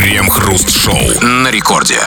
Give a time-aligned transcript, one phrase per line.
[0.00, 1.98] Крем-хруст-шоу на рекорде.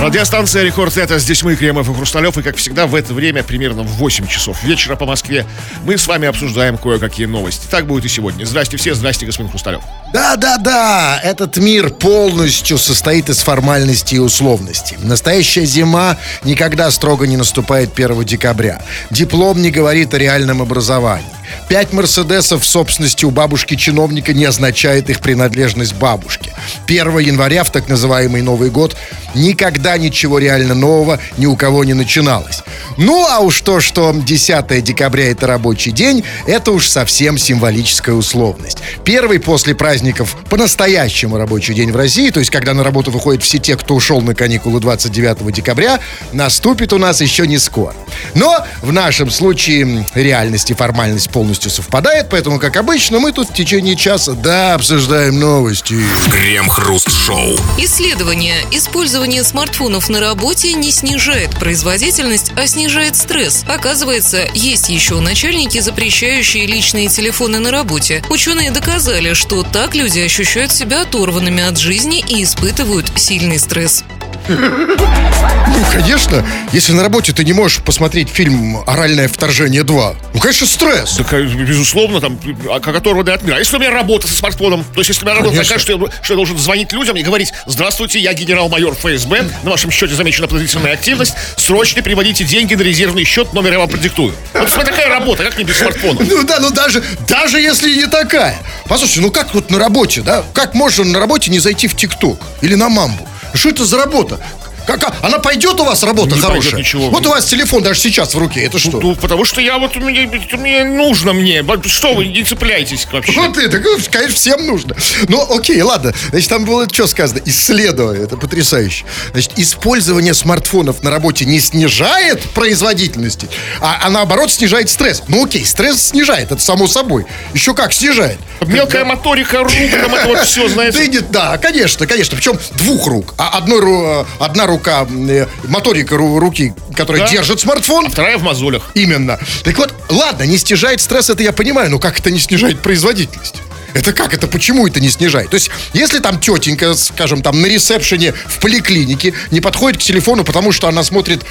[0.00, 3.82] Радиостанция «Рекорд»— это здесь мы, Кремов и Хрусталев, и, как всегда, в это время, примерно
[3.82, 5.44] в 8 часов вечера по Москве,
[5.82, 7.66] мы с вами обсуждаем кое-какие новости.
[7.68, 8.44] Так будет и сегодня.
[8.44, 9.82] Здрасте все, здрасте, господин Хрусталев.
[10.12, 14.96] Да-да-да, этот мир полностью состоит из формальностей и условностей.
[15.02, 18.80] Настоящая зима никогда строго не наступает 1 декабря.
[19.10, 21.37] Диплом не говорит о реальном образовании.
[21.68, 26.52] Пять Мерседесов в собственности у бабушки-чиновника не означает их принадлежность бабушке.
[26.86, 28.96] 1 января в так называемый Новый год
[29.34, 32.62] никогда ничего реально нового ни у кого не начиналось.
[32.96, 38.78] Ну, а уж то, что 10 декабря это рабочий день, это уж совсем символическая условность.
[39.04, 43.58] Первый после праздников по-настоящему рабочий день в России, то есть когда на работу выходят все
[43.58, 46.00] те, кто ушел на каникулы 29 декабря,
[46.32, 47.94] наступит у нас еще не скоро.
[48.34, 53.54] Но в нашем случае реальность и формальность полностью совпадает, поэтому, как обычно, мы тут в
[53.54, 55.94] течение часа, да, обсуждаем новости.
[56.32, 57.56] Крем-хруст-шоу.
[57.78, 58.56] Исследование.
[58.72, 63.62] Использование смартфонов на работе не снижает производительность, а снижает стресс.
[63.68, 68.24] Оказывается, есть еще начальники, запрещающие личные телефоны на работе.
[68.30, 74.02] Ученые доказали, что так люди ощущают себя оторванными от жизни и испытывают сильный стресс.
[74.48, 80.66] Ну, конечно, если на работе ты не можешь посмотреть фильм «Оральное вторжение 2», ну, конечно,
[80.66, 81.16] стресс.
[81.16, 82.38] Так, безусловно, там,
[82.70, 83.56] а которого от мира.
[83.56, 84.84] А если у меня работа со смартфоном?
[84.94, 85.76] То есть, если у меня работа Конечно.
[85.76, 89.70] такая, что я, что я должен звонить людям и говорить, здравствуйте, я генерал-майор ФСБ, на
[89.70, 94.34] вашем счете замечена подозрительная активность, срочно приводите деньги на резервный счет, номер я вам продиктую.
[94.54, 96.20] Вот смотри, такая работа, как не без смартфона?
[96.20, 98.56] Ну да, ну даже, даже если не такая.
[98.86, 100.44] Послушайте, ну как вот на работе, да?
[100.54, 103.26] Как можно на работе не зайти в ТикТок или на Мамбу?
[103.54, 104.40] Что это за работа?
[104.88, 106.78] Как, а- она пойдет у вас работа Не хорошая?
[106.80, 107.10] ничего.
[107.10, 108.98] Вот у вас телефон даже сейчас в руке, это что?
[109.00, 111.62] Ну, потому что я вот, мне, мне нужно мне.
[111.84, 113.32] Что вы, не цепляйтесь вообще.
[113.38, 114.96] Вот так, ну, конечно, всем нужно.
[115.28, 116.14] Ну, окей, ладно.
[116.30, 117.42] Значит, там было что сказано?
[117.44, 119.04] Исследование, это потрясающе.
[119.32, 123.46] Значит, использование смартфонов на работе не снижает производительности,
[123.80, 125.22] а, а наоборот снижает стресс.
[125.28, 127.26] Ну, окей, стресс снижает, это само собой.
[127.52, 128.38] Еще как снижает.
[128.66, 131.20] Мелкая моторика рук, там это вот все, Да, знаете.
[131.30, 132.36] да, конечно, конечно.
[132.36, 133.34] Причем двух рук.
[133.36, 137.28] А одной, ру- одна рука, э, моторика ру- руки, которая Да.
[137.32, 138.10] держит смартфон.
[138.10, 138.90] Вторая в мозолях.
[138.94, 139.38] Именно.
[139.64, 143.56] Так вот, ладно, не снижает стресс, это я понимаю, но как это не снижает производительность?
[143.94, 144.34] Это как?
[144.34, 145.48] Это почему это не снижает?
[145.50, 150.44] То есть, если там тетенька, скажем, там на ресепшене в поликлинике не подходит к телефону,
[150.44, 151.42] потому что она смотрит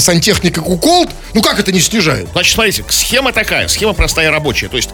[0.00, 2.28] сантехника Куколд, ну как это не снижает?
[2.32, 4.68] Значит, смотрите, схема такая, схема простая рабочая.
[4.68, 4.90] То есть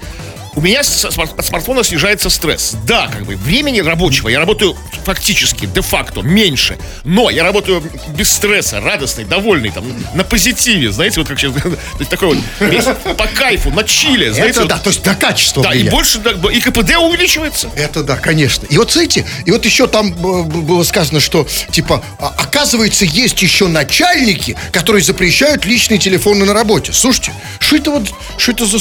[0.54, 2.74] у меня с- от смартфона снижается стресс.
[2.86, 6.78] Да, как бы времени рабочего я работаю фактически, де-факто, меньше.
[7.04, 7.82] Но я работаю
[8.16, 12.38] без стресса, радостный, довольный, там, на позитиве, знаете, вот как сейчас, то есть такой вот,
[12.60, 14.50] весь по кайфу, на чиле, знаете.
[14.50, 14.68] это вот.
[14.68, 15.92] да, то есть на качество Да, и влияет.
[15.92, 17.70] больше, да, и КПД увеличивается.
[17.74, 18.66] Это да, конечно.
[18.66, 23.40] И вот смотрите, и вот еще там э, было сказано, что типа а- оказывается есть
[23.42, 26.92] еще начальники, которые запрещают личные телефоны на работе.
[26.92, 28.78] Слушайте, что это вот, что это за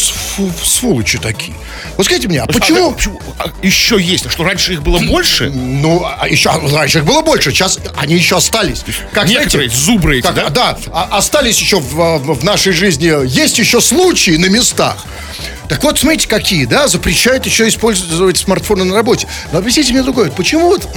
[0.64, 1.56] сволочи такие?
[1.98, 2.90] Вот скажите мне, а почему?
[2.90, 3.22] А, почему?
[3.38, 5.50] А, еще есть, а что раньше их было больше?
[5.50, 8.84] Ну, а еще раньше их было больше, сейчас они еще остались.
[9.12, 10.50] Как, Некоторые знаете, зубры эти, как- да?
[10.50, 13.12] да, а- остались еще в, в нашей жизни.
[13.28, 15.06] Есть еще случаи на местах.
[15.68, 19.28] Так вот, смотрите, какие, да, запрещают еще использовать смартфоны на работе.
[19.52, 20.88] Но объясните мне другое, почему вот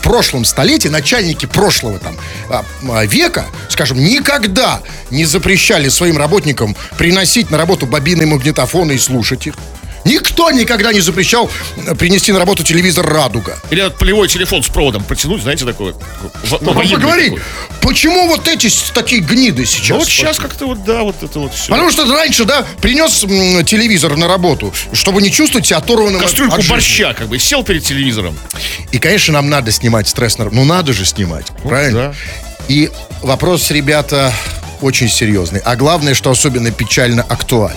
[0.00, 2.16] в прошлом столетии начальники прошлого там
[2.48, 4.80] а, а, века, скажем, никогда
[5.10, 9.54] не запрещали своим работникам приносить на работу бобины магнитофоны и слушать их.
[10.40, 11.50] Никто никогда не запрещал
[11.86, 13.58] э, принести на работу телевизор «Радуга».
[13.70, 15.94] Или этот полевой телефон с проводом протянуть, знаете, такой.
[16.62, 17.38] Ну, такой.
[17.82, 19.90] Почему вот эти такие гниды сейчас?
[19.90, 21.68] Ну вот сейчас как-то вот, да, вот это вот все.
[21.68, 26.22] Потому что раньше, да, принес м, телевизор на работу, чтобы не чувствовать себя оторванным от-
[26.22, 26.72] Кастрюльку от жизни.
[26.72, 28.34] борща, как бы, сел перед телевизором.
[28.92, 30.38] И, конечно, нам надо снимать стресс.
[30.38, 32.14] на- Ну, надо же снимать, правильно?
[32.58, 32.64] да.
[32.68, 32.90] И
[33.20, 34.32] вопрос, ребята,
[34.80, 35.60] очень серьезный.
[35.60, 37.76] А главное, что особенно печально актуален.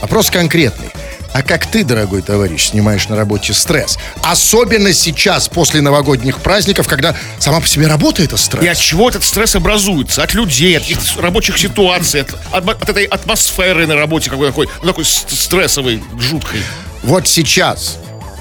[0.00, 0.90] Вопрос конкретный.
[1.32, 3.98] А как ты, дорогой товарищ, снимаешь на работе стресс?
[4.22, 8.64] Особенно сейчас, после новогодних праздников, когда сама по себе работа это стресс.
[8.64, 10.22] И от чего этот стресс образуется?
[10.22, 14.68] От людей, от их рабочих ситуаций, от, от- от этой атмосферы на работе, какой такой,
[14.82, 16.60] ну, такой с- стрессовой, жуткой.
[17.02, 17.98] Вот сейчас,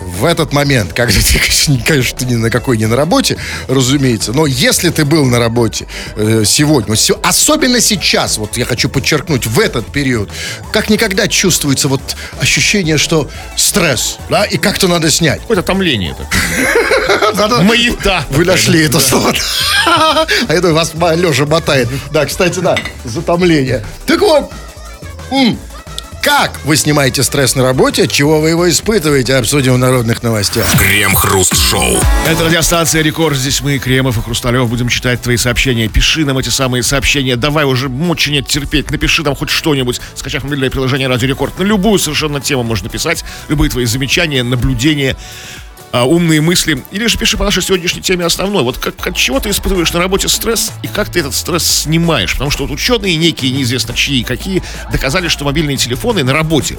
[0.07, 3.37] в этот момент, когда ты, конечно, ты ни на какой не на работе,
[3.67, 9.45] разумеется, но если ты был на работе э, сегодня, особенно сейчас, вот я хочу подчеркнуть,
[9.45, 10.29] в этот период,
[10.71, 12.01] как никогда чувствуется вот
[12.39, 15.41] ощущение, что стресс, да, и как-то надо снять.
[15.41, 17.63] Какое-то томление такое.
[17.63, 18.23] Маята.
[18.29, 19.33] Вы нашли это слово.
[19.87, 21.87] А это вас Леша мотает.
[22.11, 23.85] Да, кстати, да, затомление.
[24.05, 24.51] Так вот,
[26.21, 30.65] Как вы снимаете стресс на работе, от чего вы его испытываете, обсудим в народных новостях.
[30.77, 31.97] Крем-хруст-шоу.
[32.27, 33.37] Это радиостанция Рекорд.
[33.37, 35.87] Здесь мы, Кремов и Хрусталев, будем читать твои сообщения.
[35.87, 37.35] Пиши нам эти самые сообщения.
[37.37, 38.91] Давай уже мочи нет терпеть.
[38.91, 41.57] Напиши нам хоть что-нибудь, скачав мобильное приложение Радио Рекорд.
[41.59, 43.23] На любую совершенно тему можно писать.
[43.47, 45.15] Любые твои замечания, наблюдения
[45.97, 46.83] а, умные мысли.
[46.91, 48.63] Или же пиши по нашей сегодняшней теме основной.
[48.63, 52.33] Вот как, от чего ты испытываешь на работе стресс и как ты этот стресс снимаешь?
[52.33, 54.61] Потому что вот ученые, некие, неизвестно чьи и какие,
[54.91, 56.77] доказали, что мобильные телефоны на работе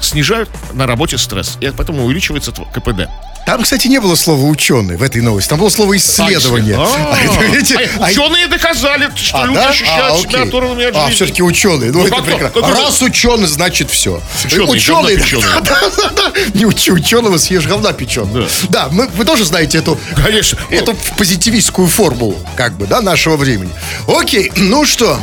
[0.00, 1.56] снижают на работе стресс.
[1.60, 3.08] И поэтому увеличивается КПД.
[3.46, 5.50] Там, кстати, не было слова ученый в этой новости.
[5.50, 6.76] Там было слово исследование.
[6.78, 11.00] А, видите, а а- Ученые доказали, что А, люди ощущают А, себя оторванными от А,
[11.02, 11.14] жизни.
[11.14, 11.92] все-таки ученые.
[11.92, 12.62] Ну, Ну, это прекрасно.
[12.62, 14.18] Раз ученый, значит все.
[14.66, 15.16] Ученый,
[15.62, 16.32] да, да.
[16.54, 18.48] Не учи ученого, съешь говна печеного.
[18.70, 20.58] Да, мы- вы тоже знаете эту, Конечно.
[20.70, 23.70] эту позитивистскую формулу, как бы, да, нашего времени.
[24.08, 25.20] Окей, ну что.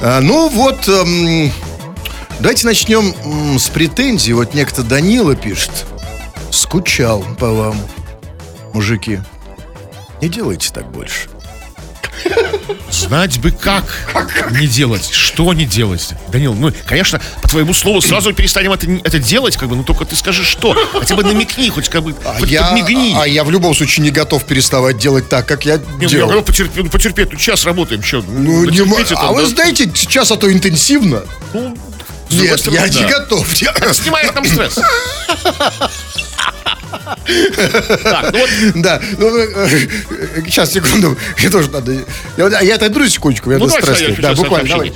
[0.00, 1.52] А, ну вот, эм,
[2.40, 4.32] давайте начнем с претензий.
[4.32, 5.70] Вот некто Данила пишет.
[6.50, 7.80] Скучал по вам,
[8.72, 9.20] мужики.
[10.22, 11.28] Не делайте так больше.
[12.90, 13.84] Знать бы как,
[14.50, 16.10] не делать, что не делать.
[16.32, 20.04] Данил, ну, конечно, по твоему слову сразу перестанем это, это делать, как бы, ну только
[20.04, 20.74] ты скажи что.
[20.92, 23.14] Хотя бы намекни, хоть как бы, А хоть я, подмигни.
[23.16, 26.08] а я в любом случае не готов переставать делать так, как я Не, ну, я
[26.08, 26.26] делал.
[26.28, 28.22] говорю, потерпи, ну, потерпеть, ну час работаем, что?
[28.26, 31.22] Ну, не мо- а вы знаете, сейчас а то интенсивно.
[31.52, 31.76] Ну,
[32.30, 33.52] Нет, я не готов.
[33.54, 34.78] Я- Снимает нам стресс.
[38.02, 39.46] Так, ну вот Да, ну, э,
[40.10, 41.92] э, сейчас, секунду, мне тоже надо.
[42.36, 44.16] Я, я отойду секундочку, я Ну, давай, стресс.
[44.18, 44.92] Да, буквально, давай.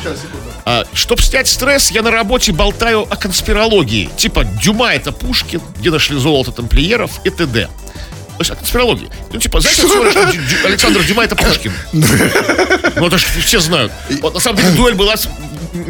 [0.64, 4.11] А, чтоб снять стресс, я на работе болтаю о конспирологии.
[4.17, 7.67] Типа, Дюма это Пушкин, где нашли золото тамплиеров и т.д.
[7.67, 7.70] То
[8.38, 9.11] есть о конспирологии.
[9.32, 11.73] Ну, типа, знаете, Дю- Александр Дюма это Пушкин.
[12.94, 13.90] Ну, это же все знают.
[14.20, 15.14] Вот, на самом деле, дуэль была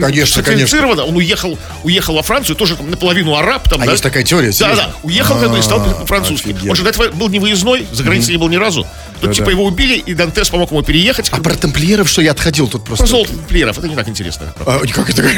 [0.01, 1.05] Конечно, сфальсифицирована.
[1.05, 3.69] Он уехал, уехал во Францию, тоже там наполовину араб.
[3.69, 3.91] Там, А да?
[3.93, 4.93] есть такая теория, Да, да.
[5.03, 6.57] Уехал как бы и стал А, французским.
[6.69, 8.87] Он же до этого был не выездной, за границей не был ни разу.
[9.21, 11.29] Тут, типа, его убили, и Дантес помог ему переехать.
[11.31, 13.05] А про тамплиеров что я отходил тут просто?
[13.05, 14.53] Про золото тамплиеров, это не так интересно.
[14.67, 15.23] А, как это?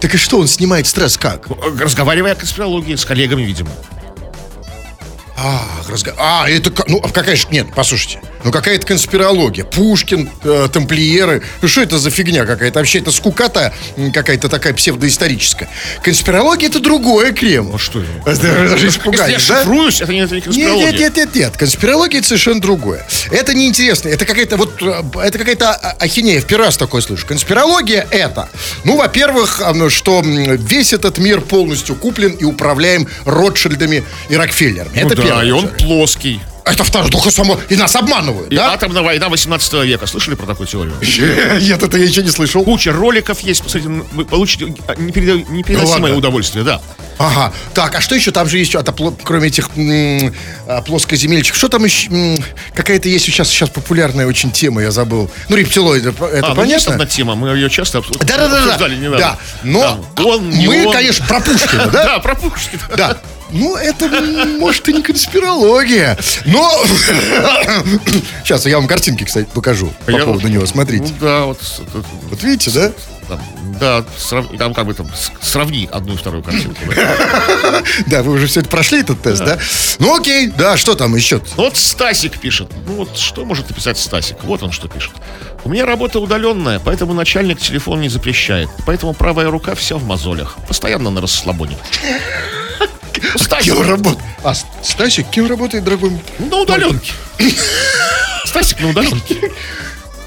[0.00, 1.46] Так и что, он снимает стресс как?
[1.78, 3.70] Разговаривая о конспирологии с коллегами, видимо.
[5.36, 10.68] А, разго- а, это ну а какая же нет, послушайте, ну какая-то конспирология, Пушкин, э,
[10.72, 12.78] тамплиеры, ну что это за фигня какая-то?
[12.78, 13.72] Вообще это скукота
[14.12, 15.68] какая-то такая псевдоисторическая.
[16.02, 17.70] Конспирология это другое, Крем.
[17.72, 18.36] Ну что это?
[18.36, 19.58] Даже Если я испугались, да?
[19.60, 20.90] шифруюсь, это не, это не Нет, конспирология.
[20.92, 21.56] нет, нет, нет, нет.
[21.56, 23.06] Конспирология это совершенно другое.
[23.30, 24.08] Это неинтересно.
[24.08, 26.40] Это какая-то вот э, это какая-то а- ахинея.
[26.40, 27.26] В первый раз такое слышу.
[27.26, 28.48] Конспирология это,
[28.84, 35.00] ну, во-первых, а, что весь этот мир полностью куплен и управляем Ротшильдами и Рокфеллерами.
[35.00, 35.44] Ну это да, первое.
[35.44, 36.40] и он плоский.
[36.64, 37.58] Это второе, только само.
[37.68, 38.72] И нас обманывают, И да?
[38.74, 40.06] атомная война 18 века.
[40.06, 40.94] Слышали про такую теорию?
[41.60, 42.62] Нет, это я еще не слышал.
[42.64, 46.16] Куча роликов есть, посмотрите, вы получите непереносимое ладно.
[46.16, 46.80] удовольствие, да.
[47.18, 47.52] Ага.
[47.74, 48.30] Так, а что еще?
[48.30, 48.82] Там же есть, а,
[49.24, 50.34] кроме этих м,
[50.66, 52.08] а, плоскоземельчиков, что там еще?
[52.08, 52.38] м,
[52.74, 55.30] Какая-то есть сейчас, сейчас популярная очень тема, я забыл.
[55.48, 56.92] Ну, рептилоиды, это а, ну, есть понятно?
[56.94, 59.00] одна тема, мы ее часто обсу- Да, да, да, обсуждали да.
[59.00, 59.18] недавно.
[59.18, 59.38] Да.
[59.64, 59.80] Но
[60.14, 60.92] Там он, мы, он.
[60.92, 62.04] конечно, про Пушкина, да?
[62.10, 62.82] Да, про Пушкина.
[62.96, 63.18] Да.
[63.52, 64.08] Ну, это,
[64.58, 66.16] может, и не конспирология.
[66.44, 66.72] Но...
[68.44, 70.66] Сейчас я вам картинки, кстати, покажу по Я- поводу него.
[70.66, 71.04] Смотрите.
[71.04, 72.92] Ну да, вот, это- Вот видите, да?
[73.80, 75.08] да, срав- там как бы там
[75.40, 76.80] сравни одну и вторую картинку.
[76.94, 77.82] да.
[78.06, 79.58] Да, вы уже все это прошли, этот тест, да?
[80.00, 81.36] Ну, окей, да, что там еще?
[81.56, 82.70] Ну, Вот Стасик пишет.
[82.86, 84.42] Ну вот что может написать Стасик?
[84.42, 85.12] Вот он что пишет.
[85.64, 88.68] У меня работа удаленная, поэтому начальник телефон не запрещает.
[88.86, 90.56] Поэтому правая рука вся в мозолях.
[90.66, 91.76] Постоянно на расслабоне.
[93.36, 94.24] Стасик, Кем работает?
[94.42, 96.12] А, Стасик, кем работает, дорогой?
[96.38, 97.12] на удаленке.
[98.46, 99.36] Стасик на удаленке.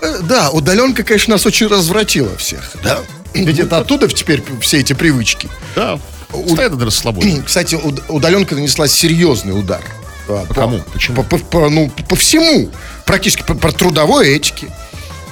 [0.01, 3.00] Э, Да, удаленка, конечно, нас очень развратила всех, да?
[3.33, 5.50] Ведь это оттуда теперь все эти привычки.
[5.75, 7.41] Да, постоянно на расслабоне.
[7.41, 9.81] Кстати, уд- удаленка нанесла серьезный удар.
[10.29, 10.79] А, По, кому?
[10.93, 11.23] Почему?
[11.23, 12.69] По, по- по- ну, по всему.
[13.05, 14.67] Практически по, по трудовой этике.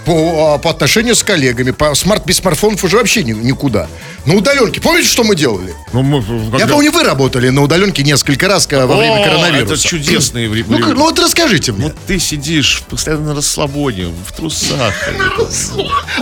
[0.06, 1.72] По, а, по отношению с коллегами.
[1.72, 3.88] По смарт, без смартфонов уже вообще ни- никуда.
[4.26, 4.82] На удаленке.
[4.82, 5.74] Помните, что мы делали?
[5.94, 6.24] Ну, мы,
[6.60, 9.74] Я помню, вы работали на удаленке несколько раз когда- во время О, коронавируса.
[9.76, 10.94] это чудесные вре- Ну, времена.
[10.96, 11.86] ну вот расскажите мне.
[11.86, 14.94] Вот ты сидишь постоянно на расслабоне, в трусах.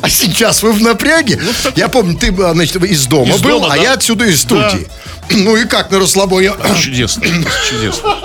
[0.01, 1.39] А сейчас вы в напряге?
[1.75, 4.87] Я помню, ты а, значит, из дома Ну, был, а я отсюда из студии.
[5.31, 6.51] Ну и как на расслабоне?
[6.81, 7.23] Чудесно,
[7.69, 8.15] чудесно.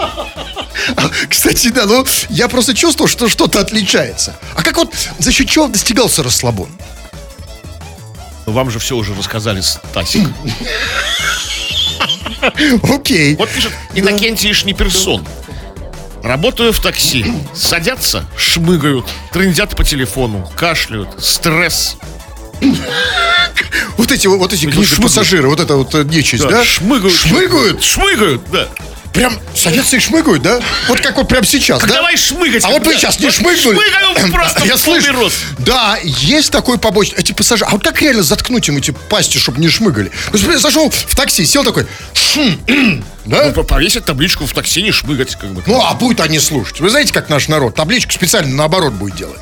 [1.28, 4.36] Кстати, да, ну я просто чувствовал, что что-то отличается.
[4.54, 6.68] А как вот за счет чего достигался расслабон?
[8.46, 10.28] Ну, Вам же все уже рассказали, Стасик.
[12.82, 13.36] Окей.
[13.36, 15.26] Вот пишет Иннокентий Шниперсон.
[16.22, 17.26] Работаю в такси.
[17.54, 21.96] Садятся, шмыгают, трындят по телефону, кашляют, стресс.
[23.98, 24.66] Вот эти вот эти
[25.00, 26.64] пассажиры, вот это вот э, нечисть, да?
[26.64, 27.14] Шмыгают.
[27.14, 27.82] Шмыгают?
[27.82, 28.68] Шмыгают, да.
[29.14, 30.60] Прям садятся и шмыгают, да?
[30.88, 31.96] Вот как вот прям сейчас, Так да?
[31.96, 32.64] давай шмыгать.
[32.64, 33.76] А вот вы сейчас не Вот шмыгнули?
[33.76, 35.12] Шмыгаю просто Я слышу.
[35.12, 35.36] рост.
[35.58, 37.20] Да, есть такой побочный.
[37.20, 37.68] Эти пассажиры.
[37.70, 40.10] А вот как реально заткнуть им эти пасти, чтобы не шмыгали?
[40.32, 41.86] Есть, например, зашел в такси, сел такой.
[42.12, 43.52] «Шм, Да?
[43.54, 45.62] Ну, повесить табличку в такси, не шмыгать, как бы.
[45.66, 46.80] Ну, а будет они слушать.
[46.80, 49.40] Вы знаете, как наш народ табличку специально наоборот будет делать?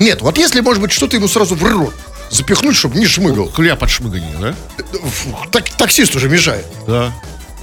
[0.00, 1.94] Нет, вот если, может быть, что-то ему сразу в рот
[2.30, 3.48] запихнуть, чтобы не шмыгал.
[3.48, 4.54] Хля под шмыганье, да?
[4.92, 6.66] Фу, Так, таксист уже мешает.
[6.86, 7.12] Да.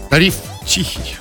[0.10, 1.18] Тариф тихий.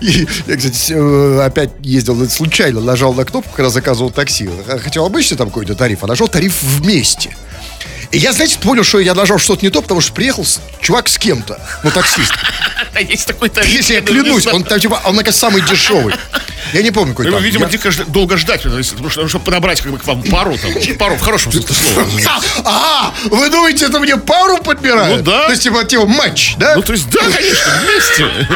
[0.00, 4.48] Я, кстати, э, опять ездил случайно, нажал на кнопку, когда заказывал такси.
[4.66, 7.36] Хотел обычный там какой-то тариф, а нажал тариф вместе.
[8.12, 11.08] И я, знаете, понял, что я нажал что-то не то, потому что приехал с- чувак
[11.08, 12.32] с кем-то, ну, таксист.
[12.94, 13.70] А есть такой тариф.
[13.74, 16.14] Если я клянусь, он там, типа, он, наконец, самый дешевый.
[16.74, 17.44] Я не помню, какой Ему, там.
[17.44, 20.22] видимо, Я- дико долго ждать, потому что, потому что, чтобы подобрать как бы к вам
[20.24, 22.06] пару, там, пару в хорошем смысле слова.
[22.64, 25.18] А, вы думаете, это мне пару подбирают?
[25.18, 25.44] Ну да.
[25.46, 26.76] То есть, типа, типа, матч, да?
[26.76, 28.48] Ну, то есть, да, конечно, вместе.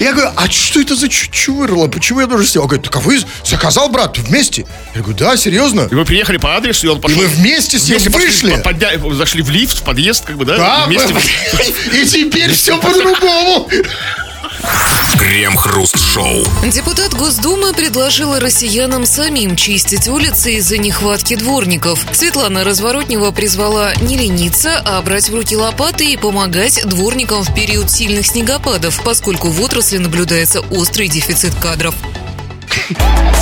[0.00, 1.88] Я говорю, а что это за чу- чувырло?
[1.88, 2.62] Почему я должен сел?
[2.62, 4.66] Он говорит, так а вы заказал, брат, вместе?
[4.94, 5.88] Я говорю, да, серьезно?
[5.90, 7.18] И вы приехали по адресу, и он пошел...
[7.18, 8.54] мы вместе с ним вышли?
[8.62, 10.56] подня- зашли в лифт, в подъезд, как бы, да?
[10.56, 11.14] Да, и вместе...
[11.14, 11.20] мы-
[12.00, 13.68] и теперь все по-другому.
[15.18, 16.44] Крем-хруст-шоу.
[16.72, 22.04] Депутат Госдумы предложила россиянам самим чистить улицы из-за нехватки дворников.
[22.12, 27.90] Светлана Разворотнева призвала не лениться, а брать в руки лопаты и помогать дворникам в период
[27.90, 31.94] сильных снегопадов, поскольку в отрасли наблюдается острый дефицит кадров.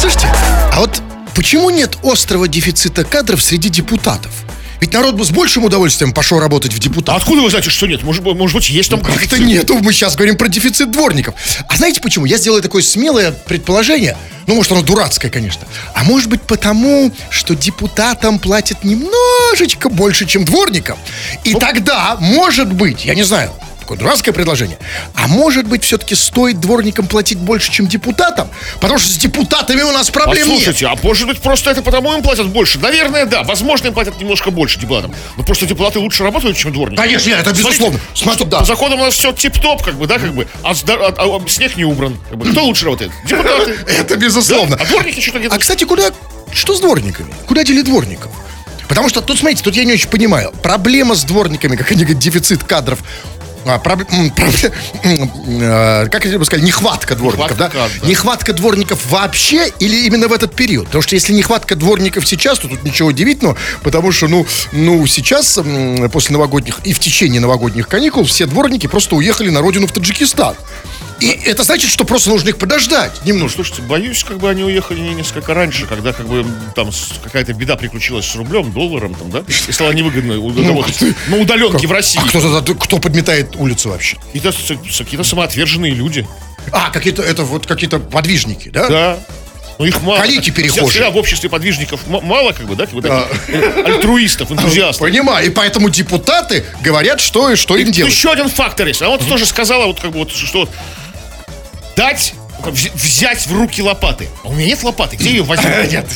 [0.00, 0.26] Слушайте,
[0.72, 1.02] а вот
[1.34, 4.32] почему нет острого дефицита кадров среди депутатов?
[4.80, 7.16] Ведь народ бы с большим удовольствием пошел работать в А депутат.
[7.16, 8.02] откуда вы знаете, что нет?
[8.02, 9.00] Может, быть- может быть, есть там...
[9.00, 11.34] Как-то нету, мы сейчас говорим про дефицит дворников.
[11.68, 12.24] А знаете почему?
[12.24, 14.16] Я сделаю такое смелое предположение.
[14.46, 15.66] Ну, может, оно дурацкое, конечно.
[15.94, 20.98] А может быть, потому, что депутатам платят немножечко больше, чем дворникам.
[21.44, 23.52] И тогда, может быть, я не знаю,
[23.90, 24.78] такое дурацкое предложение,
[25.14, 28.48] а может быть, все-таки стоит дворникам платить больше, чем депутатам?
[28.80, 30.56] Потому что с депутатами у нас проблем нет.
[30.58, 32.78] Послушайте, а может быть просто это потому им платят больше?
[32.78, 33.42] Наверное, да.
[33.42, 35.14] Возможно, им платят немножко больше депутатам.
[35.36, 37.00] Но просто депутаты лучше работают, чем дворники.
[37.00, 37.98] Конечно, нет, это безусловно.
[38.14, 38.60] Смотри, да.
[38.60, 40.46] По законам у нас все тип-топ, как бы, да, как бы.
[40.62, 42.16] А, сда- а- а снег не убран.
[42.28, 42.50] Как бы.
[42.50, 43.10] Кто лучше работает?
[43.26, 43.76] Депутаты.
[43.88, 44.76] Это безусловно.
[44.80, 45.56] А дворники что-то где-то...
[45.56, 46.10] А, кстати, куда...
[46.52, 47.32] Что с дворниками?
[47.46, 48.32] Куда дели дворников?
[48.88, 50.52] Потому что тут, смотрите, тут я не очень понимаю.
[50.64, 52.98] Проблема с дворниками, как они говорят, дефицит кадров.
[53.66, 57.82] А, пробле- м, э, как я бы сказал, нехватка дворников, Нехватка да?
[57.88, 58.08] кадров.
[58.08, 60.86] Нехватка дворников вообще или именно в этот период?
[60.86, 65.58] Потому что если нехватка дворников сейчас, то тут ничего удивительного, потому что, ну, ну сейчас,
[66.12, 70.54] после новогодних и в течение новогодних каникул, все дворники просто уехали на родину в Таджикистан.
[71.20, 73.56] И это значит, что просто нужно их подождать Ну, немножко.
[73.56, 76.90] слушайте, боюсь, как бы они уехали не несколько раньше, когда как бы там
[77.22, 80.34] какая-то беда приключилась с рублем, долларом, там, да, и стало невыгодно
[80.66, 82.20] работать на удаленке в России.
[82.22, 84.16] А кто, кто подметает улицу вообще?
[84.34, 86.26] С- какие-то самоотверженные люди.
[86.72, 88.88] А, какие-то, это вот какие-то подвижники, да?
[88.88, 89.18] Да.
[89.78, 90.18] Ну их мало.
[90.18, 90.88] Калики перехожие.
[90.90, 95.00] Всегда в обществе подвижников мало, как бы, да, как бы таких, э, альтруистов, энтузиастов.
[95.08, 98.12] Понимаю, и поэтому депутаты говорят, что и что им Тут делать.
[98.12, 99.00] еще один фактор есть.
[99.00, 100.68] А вот тоже сказала, вот как бы вот, что
[102.00, 102.32] дать,
[102.94, 104.28] взять в руки лопаты.
[104.42, 105.68] А у меня нет лопаты, где ее возьму?
[105.90, 106.06] Нет,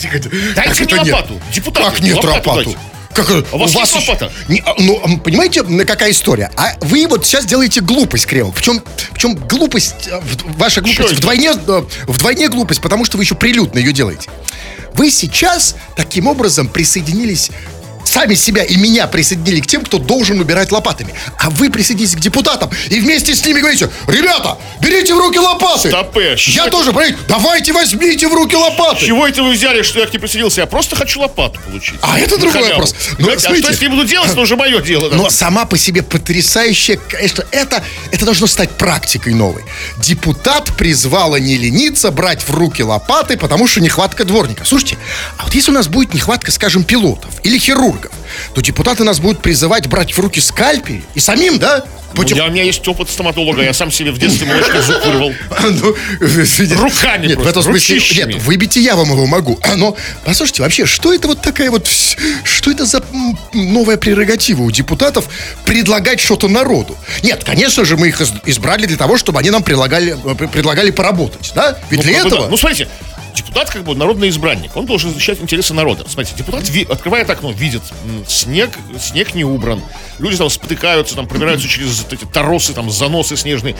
[0.56, 1.40] Дайте мне это лопату.
[1.52, 2.74] Депутаты, Как нет лопату.
[3.12, 4.32] Как, э, А у вас есть лопата?
[4.48, 6.50] Не, а, ну, понимаете, какая история?
[6.56, 8.54] А вы вот сейчас делаете глупость, Кремов.
[8.54, 11.16] Причем, причем глупость, э, в- ваша глупость это?
[11.16, 14.30] вдвойне, э, вдвойне глупость, потому что вы еще прилюдно ее делаете.
[14.94, 17.50] Вы сейчас таким образом присоединились
[18.04, 21.14] сами себя и меня присоединили к тем, кто должен убирать лопатами.
[21.38, 25.88] А вы присоединились к депутатам и вместе с ними говорите, ребята, берите в руки лопаты.
[25.88, 29.06] Стопэ, что Я тоже, понимаете, давайте возьмите в руки лопаты.
[29.06, 30.60] Чего это вы взяли, что я к ней присоединился?
[30.60, 31.96] Я просто хочу лопату получить.
[32.02, 32.70] А это другой халяву.
[32.72, 32.94] вопрос.
[33.10, 33.38] Ну, Понимаете?
[33.38, 33.62] а смотрите.
[33.62, 35.10] что если я буду делать, это уже мое дело.
[35.10, 35.16] да.
[35.16, 39.62] Но сама по себе потрясающая, конечно, это, это должно стать практикой новой.
[39.98, 44.66] Депутат призвала не лениться, брать в руки лопаты, потому что нехватка дворников.
[44.68, 44.98] Слушайте,
[45.38, 47.93] а вот если у нас будет нехватка, скажем, пилотов или хирургов,
[48.54, 51.84] то депутаты нас будут призывать брать в руки скальпель и самим, да?
[52.16, 55.04] Ну, Потих- я- у меня есть опыт стоматолога, я сам себе в детстве молочный зуб
[55.04, 55.32] вырвал.
[55.62, 55.96] Ну,
[56.80, 58.32] Руками Нет, в просто, этом смысле, ручищами.
[58.34, 59.58] нет, выбить и я вам его могу.
[59.76, 61.88] Но, послушайте, вообще, что это вот такая вот,
[62.44, 63.02] что это за
[63.52, 65.26] новая прерогатива у депутатов
[65.64, 66.96] предлагать что-то народу?
[67.24, 70.90] Нет, конечно же, мы их из- избрали для того, чтобы они нам предлагали, э, предлагали
[70.92, 71.78] поработать, да?
[71.90, 72.36] Ведь Ну, для бы да.
[72.36, 72.48] этого...
[72.48, 72.88] Ну, смотрите,
[73.34, 74.76] депутат как бы народный избранник.
[74.76, 76.04] Он должен защищать интересы народа.
[76.08, 77.82] Смотрите, депутат ви- открывает окно, видит,
[78.28, 79.82] снег, снег не убран.
[80.18, 83.74] Люди там спотыкаются, там пробираются через эти торосы, там заносы снежные.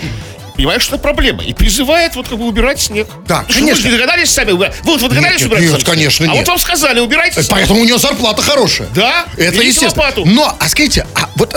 [0.56, 1.42] понимает, что это проблема.
[1.42, 3.08] И призывает вот как бы убирать снег.
[3.26, 3.82] Да, Что конечно.
[3.84, 4.74] Вы же догадались сами убирать?
[4.84, 5.86] Вы вот вы догадались Нет, убирать нет, снег?
[5.86, 6.36] конечно, А нет.
[6.38, 7.48] вот вам сказали, убирайте снег.
[7.50, 8.88] Поэтому у нее зарплата хорошая.
[8.94, 9.26] Да?
[9.36, 10.04] Это естественно.
[10.04, 10.24] лопату.
[10.24, 11.56] Но, а скажите, а вот,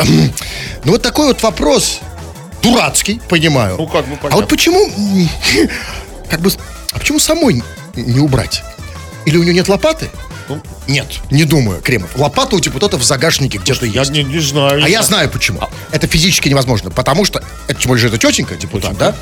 [0.84, 2.00] ну вот такой вот вопрос
[2.64, 3.76] дурацкий, понимаю.
[3.78, 4.42] Ну, как бы А понятно.
[4.42, 4.90] вот почему,
[6.30, 6.52] как бы,
[6.92, 7.62] а почему самой
[7.98, 8.64] не убрать?
[9.26, 10.10] Или у нее нет лопаты?
[10.50, 10.62] Ну.
[10.88, 12.16] Нет, не думаю, Кремов.
[12.16, 14.12] Лопата у депутатов в загашнике где-то Я есть.
[14.12, 14.82] не, не знаю.
[14.84, 15.60] А я знаю почему.
[15.92, 16.90] Это физически невозможно.
[16.90, 19.14] Потому что, это тем более же это тетенька, депутат, да?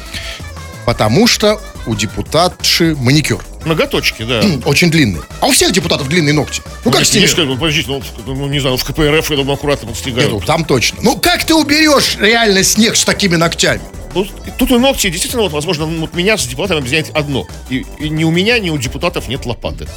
[0.85, 4.43] Потому что у депутатши маникюр Ноготочки, да.
[4.65, 5.21] очень длинный.
[5.41, 6.61] А у всех депутатов длинные ногти.
[6.83, 7.23] Ну как Нет, с ними?
[7.23, 10.31] есть как бы, подождите, ну, ну, не знаю, в КПРФ, я думаю, аккуратно подстригают.
[10.31, 10.99] Нету, там точно.
[11.01, 13.81] Ну как ты уберешь реально снег с такими ногтями?
[14.15, 14.25] Ну,
[14.57, 17.47] тут и ногти, действительно, вот, возможно, вот меня с депутатами объединяет одно.
[17.69, 19.87] И, и ни у меня, ни у депутатов нет лопаты.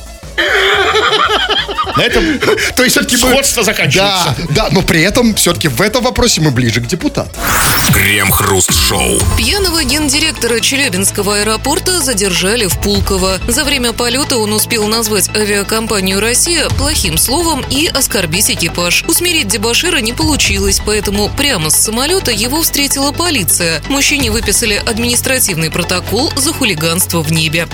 [1.97, 2.39] На этом
[2.77, 4.35] То есть все-таки Сходство заканчивается.
[4.51, 7.31] Да, да, но при этом все-таки в этом вопросе мы ближе к депутату.
[7.93, 9.19] Крем-хруст-шоу.
[9.37, 13.41] Пьяного гендиректора Челябинского аэропорта задержали в Пулково.
[13.49, 19.05] За время полета он успел назвать авиакомпанию «Россия» плохим словом и оскорбить экипаж.
[19.09, 23.83] Усмирить дебошира не получилось, поэтому прямо с самолета его встретила полиция.
[24.09, 27.69] Мужчине выписали административный протокол за хулиганство в небе.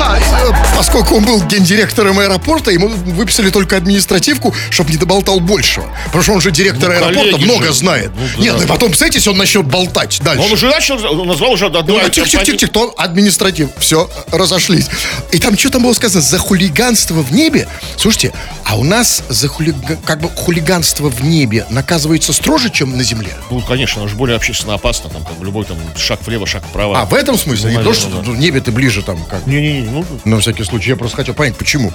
[0.00, 5.86] А, э, поскольку он был гендиректором аэропорта, ему выписали только административку, чтобы не доболтал большего.
[6.06, 7.72] Потому что он же директор Ну, аэропорта, много же.
[7.72, 8.12] знает.
[8.14, 8.42] Ну, да.
[8.42, 10.44] Нет, ну и потом, если он начнет болтать дальше.
[10.44, 13.70] Он уже начал, он назвал уже одну Ну, тихо, тихо, тихо, тихо, то административ.
[13.78, 14.86] Все, разошлись.
[15.32, 16.22] И там что там было сказано?
[16.22, 17.68] За хулиганство в небе?
[17.96, 18.32] Слушайте,
[18.64, 19.98] а у нас за хулига...
[20.04, 23.34] как бы хулиганство в небе наказывается строже, чем на земле?
[23.50, 27.00] Ну, конечно, оно же более общественно опасно, там, там любой там шаг влево, шаг вправо.
[27.00, 27.72] А, в этом смысле?
[27.72, 28.38] Ну, не то, что наверное, да.
[28.38, 31.56] в небе ты ближе там как Не-не-не, ну, На всякий случай, я просто хотел понять,
[31.56, 31.92] почему.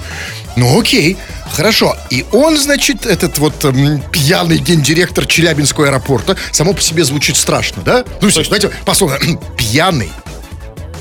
[0.56, 1.16] Ну, окей,
[1.52, 1.96] хорошо.
[2.10, 7.82] И он, значит, этот вот эм, пьяный гендиректор Челябинского аэропорта, само по себе звучит страшно,
[7.82, 8.04] да?
[8.20, 9.18] Ну, есть- знаете, пословно,
[9.56, 10.10] пьяный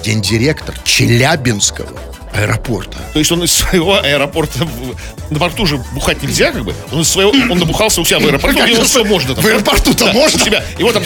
[0.03, 1.87] гендиректор Челябинского
[2.35, 2.97] аэропорта.
[3.13, 4.67] то есть он из своего аэропорта,
[5.29, 8.25] на борту же бухать нельзя, как бы, он из своего, он набухался у себя в
[8.25, 8.85] аэропорту, где это?
[8.85, 9.35] все можно.
[9.35, 10.39] Там, В аэропорту-то Да, можно?
[10.39, 10.63] Себя.
[10.77, 11.03] Его там,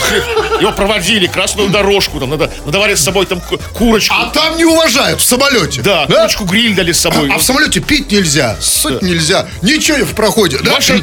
[0.60, 4.16] его проводили, красную дорожку, там, надо, надавали с собой там ку- курочку.
[4.18, 5.82] А там не уважают в самолете.
[5.82, 7.30] да, курочку гриль дали с собой.
[7.32, 10.58] А в самолете пить нельзя, ссать нельзя, ничего в проходе.
[10.64, 10.74] Да?
[10.74, 11.02] Ваша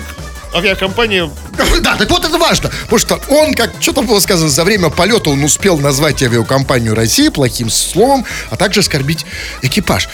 [0.55, 1.31] авиакомпания
[1.83, 2.71] Да, так вот это важно.
[2.83, 6.95] Потому что он, как что там было сказано, за время полета он успел назвать авиакомпанию
[6.95, 9.27] России плохим словом, а также оскорбить
[9.62, 10.09] экипаж.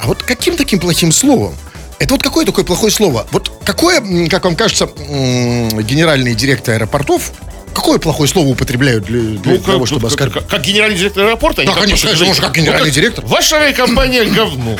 [0.00, 1.54] А вот каким таким плохим словом?
[1.98, 3.26] Это вот какое такое плохое слово?
[3.30, 7.30] Вот какое, как вам кажется, м, генеральные директоры аэропортов,
[7.72, 10.34] какое плохое слово употребляют для, для Ну, того, как, чтобы как, оскорбить?
[10.42, 11.56] как- как генеральный директор аэропорта?
[11.58, 13.24] Да, не как конечно, конечно, может, как генеральный Вот директор.
[13.26, 14.76] Ваша авиакомпания говно.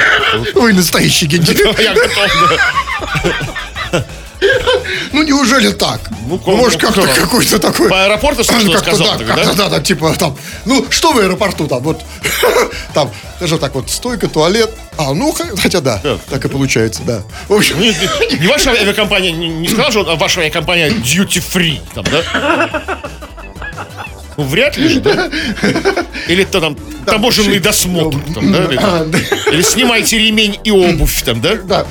[0.54, 1.80] Вы настоящий гендиректор.
[1.80, 4.04] Я готов.
[5.12, 6.00] Ну, неужели так?
[6.28, 7.20] Ну, Ну, может, как- как-то как?
[7.24, 7.88] какой-то такой...
[7.88, 9.54] По аэропорту что Как-то, сказал, да, как-то, да?
[9.54, 12.02] да, да, типа там, ну, что в аэропорту там, вот,
[12.94, 16.18] там, даже так вот, стойка, туалет, а, ну, хотя да, Да.
[16.28, 17.22] так и получается, да.
[17.48, 20.90] В общем, Ну, Не, не- не ваша авиакомпания, не, не сказал же а ваша авиакомпания
[20.90, 22.98] duty free, там, да?
[24.36, 25.30] Ну, вряд ли же, да?
[26.28, 28.64] Или то там таможенный досмотр, там, да?
[28.64, 29.06] Или, да.
[29.50, 31.54] или снимайте ремень и обувь, там, да?
[31.56, 31.86] да,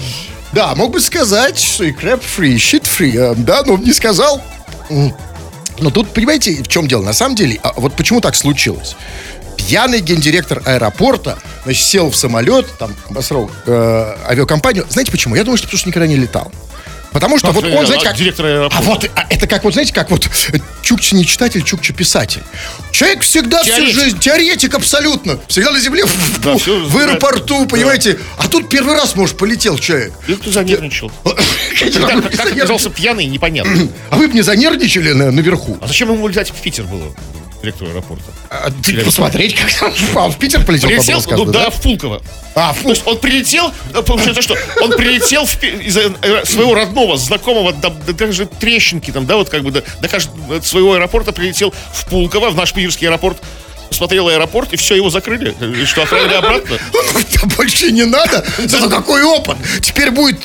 [0.55, 4.41] да, мог бы сказать, что и crap free, shit free, э, да, но не сказал.
[4.89, 7.03] Но тут, понимаете, в чем дело?
[7.03, 8.95] На самом деле, а вот почему так случилось?
[9.57, 14.85] Пьяный гендиректор аэропорта, значит, сел в самолет, там, обосрал э, авиакомпанию.
[14.89, 15.35] Знаете почему?
[15.35, 16.49] Я думаю, что потому что никогда не летал.
[17.15, 18.17] Потому что Как вот он, знаете, как...
[18.17, 18.77] директор аэропорта?
[18.77, 20.29] А вот а это как вот, знаете, как вот
[20.81, 22.43] Чукча не читатель, Чукча писатель.
[22.91, 23.95] Человек всегда всю Теоретик.
[23.95, 28.19] жизнь, теоретик абсолютно, всегда на земле, в, Да, в- всё в аэропорту, понимаете.
[28.37, 30.11] А тут первый раз, может, полетел человек.
[30.27, 31.09] И кто занервничал?
[31.23, 33.87] Как, оказался пьяный, непонятно.
[34.09, 35.77] А вы бы не занервничали на- наверху?
[35.81, 37.15] А зачем ему летать в Питер было,
[37.65, 38.23] директору аэропорта?
[38.49, 39.93] А, ты посмотреть, как там.
[40.15, 42.21] А, в Питер полетел, Прилетел, ну да, в Пулково.
[42.55, 46.73] А, в То есть он прилетел, э, получается, что он прилетел в из э, своего
[46.73, 51.73] родного, знакомого, даже трещинки, там, да, вот как бы до, до каждого своего аэропорта прилетел
[51.93, 53.37] в Пулково, в наш питерский аэропорт,
[53.89, 55.55] посмотрел аэропорт, и все, его закрыли.
[55.81, 56.77] И что, отправили обратно?
[57.41, 58.45] Да больше не надо.
[58.57, 59.57] Зато какой опыт.
[59.81, 60.39] Теперь будет...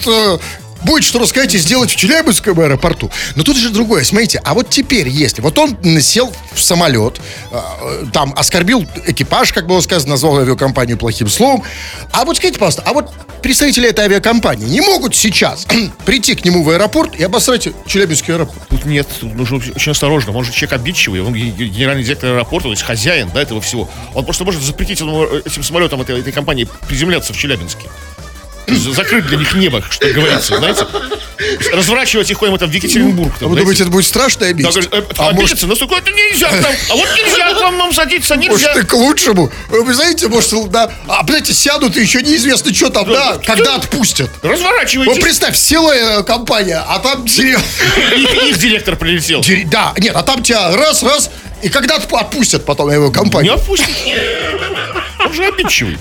[0.83, 3.11] Будет что рассказать и сделать в Челябинском аэропорту.
[3.37, 4.05] Но тут же другое.
[4.05, 5.43] Смотрите, а вот теперь если...
[5.43, 7.61] Вот он сел в самолет, э,
[8.13, 11.63] там оскорбил экипаж, как было сказано, назвал авиакомпанию плохим словом.
[12.13, 13.13] А вот скажите, пожалуйста, а вот
[13.43, 15.67] представители этой авиакомпании не могут сейчас
[16.05, 18.69] прийти к нему в аэропорт и обосрать Челябинский аэропорт?
[18.69, 20.33] Тут нет, тут нужно очень осторожно.
[20.33, 23.89] Может, человек обидчивый, он ге- генеральный директор аэропорта, то есть хозяин, да, этого всего.
[24.15, 27.89] Он просто может запретить этим самолетам этой, этой компании приземляться в Челябинске.
[28.77, 30.87] За- закрыть для них небо, что говорится, знаете.
[31.73, 33.33] Разворачивать их куда-нибудь там в Екатеринбург.
[33.37, 33.61] А Там, вы знаете.
[33.63, 34.71] думаете, это будет страшно Да, обидеть?
[34.73, 37.61] говорит, э, А может, обидеться, ну сколько это нельзя к нам, а вот нельзя к
[37.61, 38.73] вам нам садиться, может, нельзя.
[38.79, 39.51] и к лучшему?
[39.71, 44.31] Вы знаете, может, да, а, блядь, сядут, и еще неизвестно, что там, да, когда отпустят.
[44.43, 45.23] Вот Разворачивайтесь.
[45.23, 47.63] представь, силовая компания, а там дерев-
[48.49, 49.41] Их, директор прилетел.
[49.41, 51.31] дерев- Да, нет, а там тебя раз, раз,
[51.63, 53.55] и когда отп- отпустят потом его Не компанию.
[53.55, 53.89] отпустит.
[55.25, 55.97] Он же обидчивый.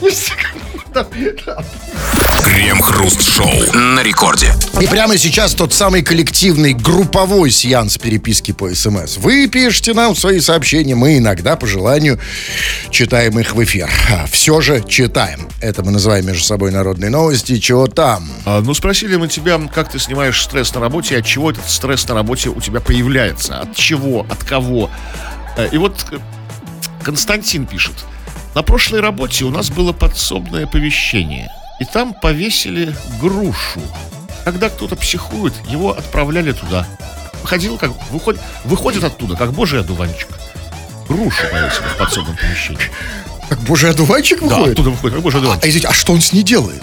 [2.44, 4.54] Крем-хруст-шоу на рекорде.
[4.82, 9.18] И прямо сейчас тот самый коллективный групповой сеанс переписки по СМС.
[9.18, 12.20] Вы пишете нам свои сообщения, мы иногда по желанию
[12.90, 13.90] читаем их в эфир.
[14.32, 15.48] Все же читаем.
[15.62, 17.58] Это мы называем между собой народные новости.
[17.60, 18.28] Чего там?
[18.46, 21.70] А, ну, спросили мы тебя, как ты снимаешь стресс на работе, и от чего этот
[21.70, 24.90] стресс на работе у тебя появляется, от чего, от кого.
[25.58, 26.18] Э, И вот э,
[27.04, 27.94] Константин пишет.
[28.56, 33.82] На прошлой работе у нас было подсобное оповещение, и там повесили грушу.
[34.44, 36.88] Когда кто-то психует, его отправляли туда.
[37.42, 40.28] Выходил, как, выходит, выходит оттуда, как божий одуванчик.
[41.08, 42.82] Грушу повесили в подсобном помещении.
[43.48, 44.74] Как божий одуванчик Да, выходит?
[44.74, 45.66] оттуда выходит, как божий а, одуванчик.
[45.70, 46.82] извините, а что он с ней делает?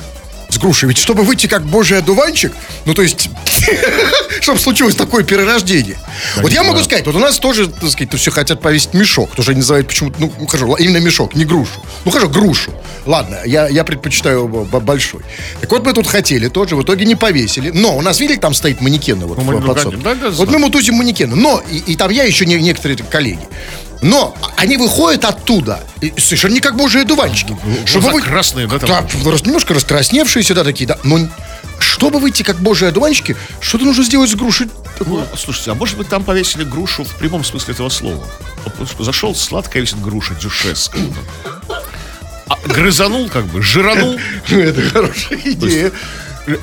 [0.49, 0.89] С грушей.
[0.89, 2.53] Ведь чтобы выйти как божий одуванчик,
[2.85, 3.29] ну то есть,
[4.41, 5.99] чтобы случилось такое перерождение.
[6.37, 9.35] вот я могу сказать, вот у нас тоже, так сказать, все хотят повесить мешок.
[9.35, 11.81] Тоже называют почему-то, ну, ну, хорошо, именно мешок, не грушу.
[12.05, 12.73] Ну хорошо, грушу.
[13.05, 15.23] Ладно, я, я предпочитаю большой.
[15.61, 17.71] Так вот мы тут хотели тоже, в итоге не повесили.
[17.71, 19.99] Но у нас, видели, там стоит манекены вот Ну, в подсобке?
[20.03, 21.37] да, да, Вот мы мутузим манекены.
[21.37, 23.41] Но, и, и там я еще не, некоторые коллеги.
[24.03, 27.57] Но они выходят оттуда, и совершенно не как божьи одуванчики.
[27.93, 29.07] глаза вы- красные, да, там?
[29.25, 30.99] Да, немножко раскрасневшиеся, да, такие, да.
[31.03, 31.29] Но
[31.79, 34.69] чтобы выйти как божьи одуванчики, что-то нужно сделать с грушей.
[35.05, 38.25] Ну, слушайте, а может быть там повесили грушу в прямом смысле этого слова?
[38.99, 40.91] Зашел, сладкая висит груша, дюшес.
[42.49, 44.17] А грызанул как бы, жиранул.
[44.49, 45.91] Это хорошая идея.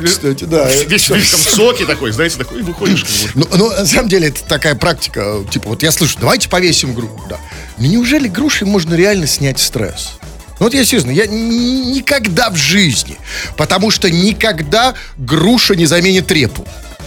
[0.04, 0.70] Кстати, да.
[0.88, 3.06] Весь весь там соки такой, знаете, такой, и выходишь.
[3.36, 5.44] Ну, ну, на самом деле, это такая практика.
[5.52, 7.20] Типа, вот я слышу, давайте повесим грушу.
[7.30, 7.38] Да.
[7.78, 10.14] Ну, неужели грушей можно реально снять стресс?
[10.60, 13.18] Ну, вот я серьезно, я никогда в жизни.
[13.58, 16.66] Потому что никогда груша не заменит репу.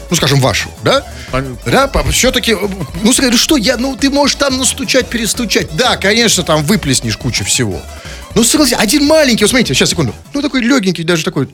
[0.09, 1.05] Ну, скажем, вашу, да?
[1.33, 1.59] Понятно.
[1.67, 2.57] Да, папа, все-таки,
[3.03, 5.75] ну, скажи, что я, ну, ты можешь там настучать, перестучать.
[5.75, 7.81] Да, конечно, там выплеснешь кучу всего.
[8.35, 10.15] Ну, согласись, один маленький, вот смотрите, сейчас, секунду.
[10.33, 11.49] Ну, такой легенький, даже такой.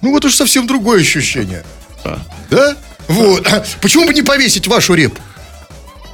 [0.00, 1.64] Ну, вот уж совсем другое ощущение.
[2.50, 2.76] Да?
[3.08, 3.46] Вот.
[3.46, 5.20] А Почему бы не повесить вашу репу?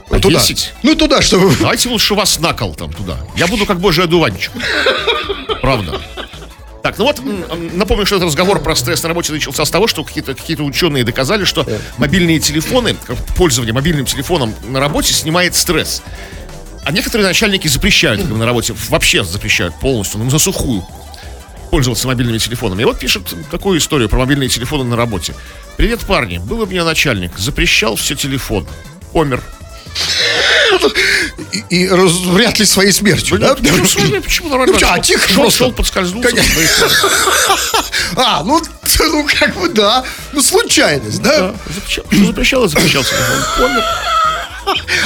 [0.09, 0.38] Вот туда.
[0.38, 0.73] Повесить?
[0.83, 1.55] Ну, туда, чтобы...
[1.61, 3.18] Давайте лучше вас на кол там туда.
[3.37, 4.53] Я буду как божий одуванчик.
[5.61, 6.01] Правда.
[6.83, 7.20] Так, ну вот,
[7.73, 11.03] напомню, что этот разговор про стресс на работе начался с того, что какие-то какие ученые
[11.03, 11.66] доказали, что
[11.97, 16.03] мобильные телефоны, как пользование мобильным телефоном на работе снимает стресс.
[16.85, 20.87] А некоторые начальники запрещают как бы, на работе, вообще запрещают полностью, ну, за сухую
[21.75, 22.83] пользоваться мобильными телефонами.
[22.83, 25.35] И вот пишет такую историю про мобильные телефоны на работе.
[25.77, 26.39] Привет, парни.
[26.39, 27.37] Был у меня начальник.
[27.37, 28.65] Запрещал все телефон.
[29.13, 29.43] Помер.
[31.53, 33.57] И, и раз- вряд ли своей смертью, да?
[33.59, 34.79] Ну, смотри, почему нормально?
[34.81, 35.59] Ну, а, тихо шел, просто.
[35.59, 36.31] шел, подскользнулся.
[38.17, 38.63] А, ну,
[39.01, 40.05] ну, как бы да.
[40.33, 41.39] Ну, случайность, да?
[41.41, 43.43] Да, запрещал, запрещал и запрещал телефон.
[43.59, 43.85] Помер.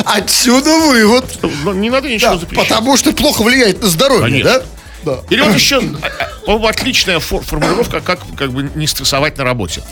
[0.05, 1.25] Отсюда вывод.
[1.65, 2.69] Ну, Не надо ничего Да, запрещать.
[2.69, 4.51] потому что плохо влияет на здоровье, Конечно.
[4.61, 4.63] да?
[5.09, 5.19] Да.
[5.31, 9.45] Или вот еще, а, а, по-моему, отличная фор- формулировка, как как бы не стрессовать на
[9.45, 9.83] работе.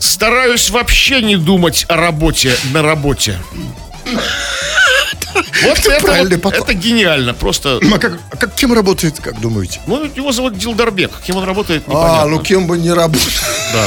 [0.00, 3.38] Стараюсь вообще не думать о работе на работе.
[5.62, 6.64] Вот это, правильный вот- подход.
[6.68, 7.78] это гениально, просто.
[7.92, 9.80] А как, а как кем работает, как думаете?
[9.86, 11.10] Ну, его зовут Дилдарбек.
[11.26, 12.26] Кем он работает, А, непонятно.
[12.30, 13.28] ну кем бы не работал.
[13.72, 13.86] Да.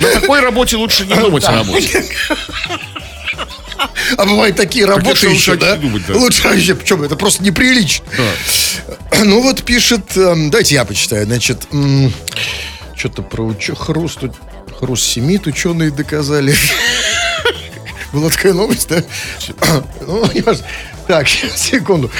[0.00, 2.04] На такой работе лучше не думать о работе.
[4.16, 5.76] А бывают такие работы лучше еще, да?
[5.76, 6.14] думать, да.
[6.16, 7.04] Лучше вообще, почему?
[7.04, 8.04] Это просто неприлично.
[9.24, 11.66] Ну вот пишет, эм, дайте я почитаю, значит,
[12.94, 14.20] что-то про учё, хруст,
[14.78, 16.54] хруст семит ученые доказали.
[18.12, 19.02] Была такая новость, да?
[20.06, 20.24] Ну.
[21.08, 22.10] Так, секунду.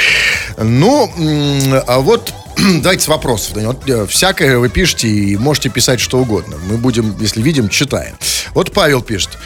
[0.57, 3.53] Ну, м, а вот давайте с вопросов.
[3.55, 6.57] Да, Вот, э, всякое вы пишете и можете писать что угодно.
[6.71, 8.17] Мы будем, если видим, читаем.
[8.55, 9.37] Вот Павел пишет.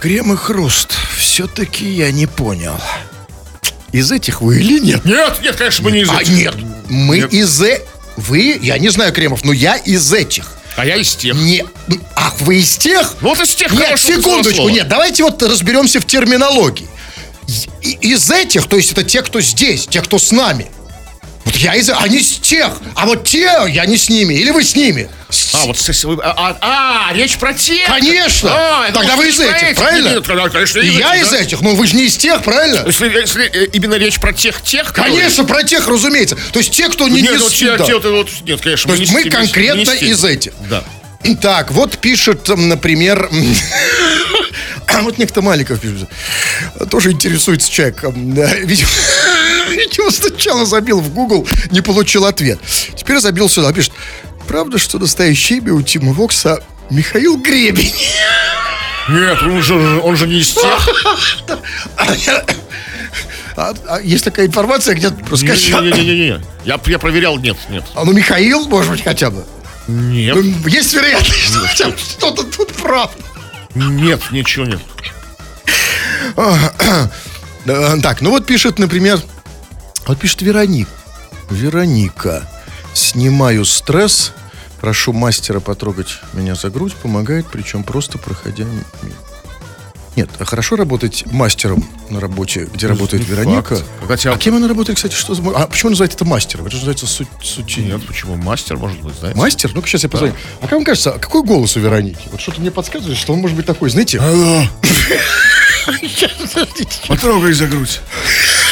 [0.00, 0.92] Крем и хруст.
[1.18, 2.80] Все-таки я не понял.
[3.92, 5.04] Из этих вы или нет?
[5.04, 6.32] Нет, нет, конечно, мы не из А, этих.
[6.32, 6.54] нет.
[6.88, 7.32] Мы Нет.
[7.32, 7.60] из...
[7.62, 7.82] э-
[8.16, 10.52] Вы, я не знаю, Кремов, но я из этих.
[10.76, 11.34] А я из тех.
[11.34, 11.64] Не...
[12.14, 13.14] Ах, вы из тех?
[13.20, 14.70] Ну, вот из тех Нет, секундочку, слова.
[14.70, 16.86] нет, давайте вот разберемся в терминологии.
[17.82, 20.66] И- Из этих, то есть это те, кто здесь, те, кто с нами.
[21.58, 21.90] Вот я из...
[21.90, 24.34] Они с тех, а вот те, я не с ними.
[24.34, 25.10] Или вы с ними?
[25.28, 27.84] С- А, вот с- а, а, а, речь про тех.
[27.86, 28.48] Конечно!
[28.52, 29.76] А, Тогда вы из этих, этих.
[29.76, 30.08] правильно?
[30.14, 31.38] Нет, конечно, И я из да.
[31.38, 32.84] этих, ну вы же не из тех, правильно?
[32.86, 36.36] Если, если, э, именно речь про тех-тех, Конечно, про тех, разумеется.
[36.52, 37.84] То есть те, кто не Нет, ну, несут, те- да.
[37.84, 38.92] те вот, вот, нет, конечно.
[38.94, 40.52] То есть не мы с теми, не конкретно с из этих.
[40.70, 40.84] Да.
[41.42, 43.54] Так, вот пишет, например, м,
[45.02, 46.08] вот некто Маликов пишет,
[46.90, 48.02] тоже интересуется человек.
[48.04, 48.88] Видимо,
[49.78, 52.58] видимо, сначала забил в Google, не получил ответ.
[52.96, 53.92] Теперь забил сюда, пишет,
[54.46, 57.94] правда, что настоящее имя у Тима Вокса Михаил Гребень?
[59.08, 60.88] Нет, он же, он же не из тех.
[63.56, 65.80] А, а есть такая информация, где-то проскочила.
[65.80, 66.40] Не-не-не-не.
[66.64, 67.84] Я, я проверял, нет, нет.
[67.94, 69.44] А ну Михаил, может быть, хотя бы.
[69.88, 73.16] Нет, Ну, Есть вероятность, что что-то тут правда.
[73.74, 74.80] нет, ничего нет.
[78.02, 79.20] Так, ну вот пишет, например,
[80.08, 80.90] вот пишет Вероника.
[81.50, 82.48] Вероника.
[82.94, 84.32] Снимаю стресс.
[84.80, 86.94] Прошу мастера потрогать меня за грудь.
[86.94, 88.84] Помогает, причем просто проходя мимо.
[90.16, 93.76] Нет, а хорошо работать мастером на работе, где работает не Вероника.
[94.00, 94.20] факт.
[94.20, 95.42] Тебя- А кем она работает, кстати, что за...
[95.54, 96.64] А почему называется это мастером?
[96.66, 97.28] Это же называется суть...
[97.40, 98.34] суть- Нет, почему?
[98.34, 99.38] Мастер, может быть, знаете?
[99.38, 99.70] Мастер?
[99.74, 100.34] Ну-ка, сейчас я позвоню.
[100.60, 102.28] А как вам кажется, а какой голос у Вероники?
[102.32, 104.20] Вот что-то мне подсказывает, что он может быть такой, знаете...
[107.06, 108.00] Потрогай за грудь.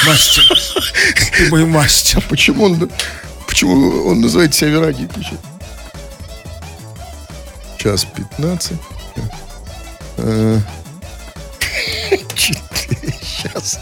[0.04, 0.44] Мастер.
[1.36, 2.22] Ты мой мастер.
[2.28, 2.90] Почему он,
[3.46, 4.92] почему он называет себя?
[4.92, 5.38] Щас.
[7.78, 8.06] Час
[8.36, 8.72] 15.
[10.18, 10.58] Э,
[12.34, 13.14] Четыре.
[13.22, 13.78] Сейчас.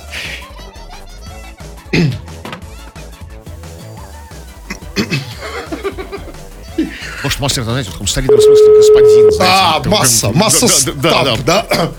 [7.22, 9.32] Может, мастер, знаете, в таком старинном смысле господин.
[9.32, 11.92] знаете, А, масса, масса да, да,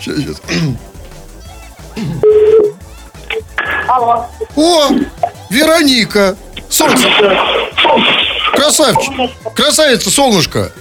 [0.00, 0.40] Щас, щас.
[3.86, 4.26] Алло.
[4.56, 4.88] О,
[5.50, 6.36] Вероника.
[6.68, 7.08] Солнце.
[8.54, 9.12] Красавчик.
[9.54, 10.72] Красавица, солнышко.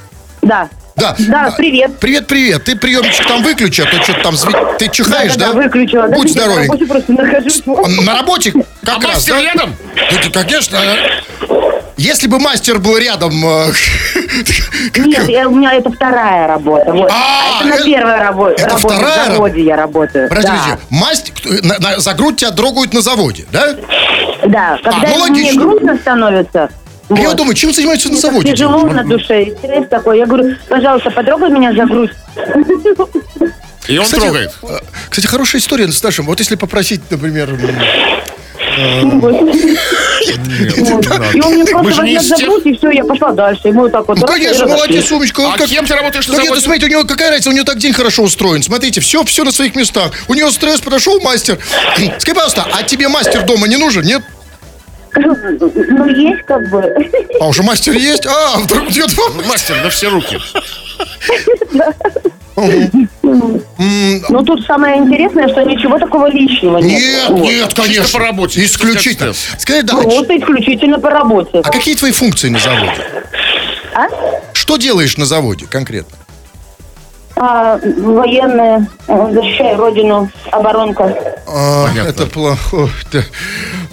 [0.41, 0.69] Да.
[0.97, 1.15] Да.
[1.19, 1.99] Да, привет.
[1.99, 2.63] Привет, привет.
[2.63, 5.47] Ты приемчик там выключи, а то что-то там зви- Ты чихаешь, да?
[5.47, 6.07] Да, выключила.
[6.07, 7.63] Будь Да, я на работе просто нахожусь.
[8.03, 8.51] На работе
[8.83, 9.41] как А раз, мастер да?
[9.43, 9.75] рядом?
[9.95, 10.79] Да, ты, конечно.
[11.97, 13.31] Если бы мастер был рядом...
[13.45, 13.71] э,
[14.97, 16.91] Нет, я- у меня это вторая работа.
[16.91, 17.11] Вот.
[17.11, 18.87] А, это на это- первой рабо- это работе.
[18.87, 20.29] вторая В заводе я работаю.
[20.29, 20.77] Подожди, да.
[20.89, 21.31] Масть,
[21.63, 23.75] на- на- за грудь тебя трогают на заводе, да?
[24.47, 25.61] да, когда ну, мне логично.
[25.61, 25.99] грустно
[27.07, 28.51] становится, Я вот, думаю, чем занимаются на заводе?
[28.53, 30.19] тяжело на душе, стресс такой.
[30.19, 32.11] Я говорю, пожалуйста, потрогай меня за грудь.
[33.87, 34.51] И он Кстати, трогает.
[34.63, 36.25] э, Кстати, хорошая история с нашим.
[36.25, 37.53] Вот если попросить, например...
[37.55, 37.71] Вот.
[38.77, 39.45] Мы просто
[41.93, 43.67] же не возьмет из за тех- грудь, и все, я пошла дальше.
[43.69, 44.19] Ему вот так вот.
[44.19, 45.39] Ну, конечно, молодец, Умочка.
[45.41, 46.61] он А кем ты работаешь на ну, заводе?
[46.61, 48.61] смотрите, у него какая разница, у него так день хорошо устроен.
[48.61, 50.11] Смотрите, все, все на своих местах.
[50.27, 51.57] У него стресс, подошел мастер.
[52.19, 54.21] Скажи, пожалуйста, а тебе мастер дома не нужен, нет?
[55.15, 56.95] Ну, есть как бы.
[57.39, 58.25] А уже мастер есть?
[58.25, 59.09] А, вдруг идет
[59.47, 60.37] Мастер на все руки.
[63.29, 67.29] Ну, тут самое интересное, что ничего такого личного нет.
[67.29, 68.19] Нет, нет, конечно.
[68.19, 69.33] по работе, Исключительно.
[69.57, 71.59] Скажи, да, Просто исключительно по работе.
[71.63, 73.05] а какие твои функции на заводе?
[73.93, 74.07] А?
[74.53, 76.16] Что делаешь на заводе конкретно?
[77.39, 81.13] А, военные, э, защищаю родину, оборонка.
[81.47, 82.09] А, Понятно.
[82.09, 82.89] это плохо.
[83.11, 83.19] Да.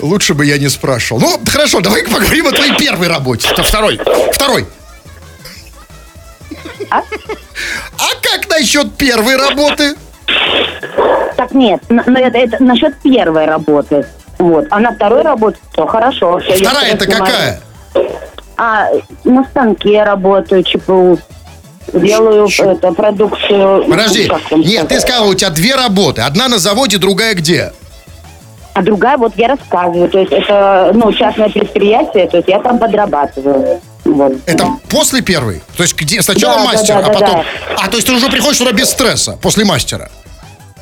[0.00, 1.20] Лучше бы я не спрашивал.
[1.20, 3.48] Ну, хорошо, давай поговорим о твоей первой работе.
[3.50, 4.00] Это второй.
[4.32, 4.66] Второй.
[6.90, 6.98] А?
[6.98, 9.94] А как насчет первой работы?
[11.36, 14.06] Так нет, на- но это, это насчет первой работы.
[14.38, 14.66] Вот.
[14.70, 16.40] А на второй работе все хорошо.
[16.40, 17.60] Вторая это какая?
[18.56, 18.88] А,
[19.24, 21.18] на станке работаю, ЧПУ.
[21.92, 23.84] Делаю это, продукцию.
[23.88, 24.28] Подожди.
[24.28, 25.02] вам Нет, ты сказать?
[25.02, 26.22] сказал, у тебя две работы.
[26.22, 27.72] Одна на заводе, другая где?
[28.72, 30.08] А другая, вот я рассказываю.
[30.08, 33.80] То есть это, ну, частное предприятие, то есть я там подрабатываю.
[34.04, 34.32] Вот.
[34.46, 35.62] Это после первой?
[35.76, 37.30] То есть где сначала Да, да, мастер, да, а да, потом...
[37.30, 37.44] да.
[37.84, 40.10] А, то есть ты уже приходишь туда без стресса, после мастера?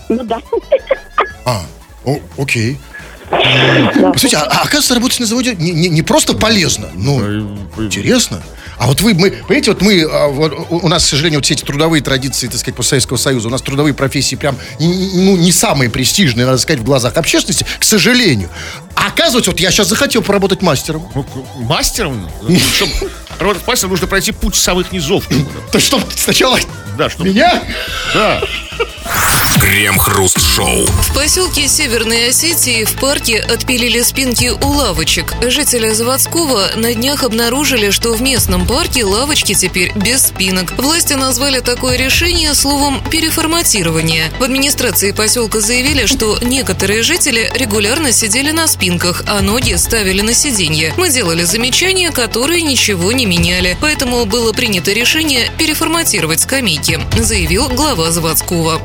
[0.08, 0.38] Ну да.
[1.44, 1.60] А,
[2.04, 2.78] о- окей.
[3.30, 4.12] Да.
[4.12, 7.20] Слушайте, а, а оказывается, работать на заводе не, не- не просто полезно, ну,
[7.78, 8.42] интересно.
[8.78, 11.54] А вот вы, мы, понимаете, вот мы, а, вот у нас, к сожалению, вот все
[11.54, 15.88] эти трудовые традиции, так сказать, Советского Союза, у нас трудовые профессии прям, ну, не самые
[15.90, 18.48] престижные, надо сказать, в глазах общественности, к сожалению.
[18.94, 21.08] А оказывается, вот я сейчас захотел поработать мастером.
[21.14, 21.24] Ну,
[21.60, 22.28] Мастером?
[22.76, 25.28] Чтобы работать мастером, нужно пройти путь с самых низов.
[25.70, 26.58] То что, сначала
[26.98, 27.62] Да, меня?
[28.14, 28.42] Да.
[29.60, 30.86] Крем-хруст-шоу.
[30.86, 35.34] В поселке Северной Осетии в парке отпилили спинки у лавочек.
[35.46, 40.72] Жители Заводского на днях обнаружили, что в местном парке лавочки теперь без спинок.
[40.78, 44.30] Власти назвали такое решение словом «переформатирование».
[44.38, 50.34] В администрации поселка заявили, что некоторые жители регулярно сидели на спинках, а ноги ставили на
[50.34, 50.92] сиденье.
[50.96, 58.10] Мы делали замечания, которые ничего не меняли, поэтому было принято решение переформатировать скамейки, заявил глава
[58.10, 58.80] Заводского.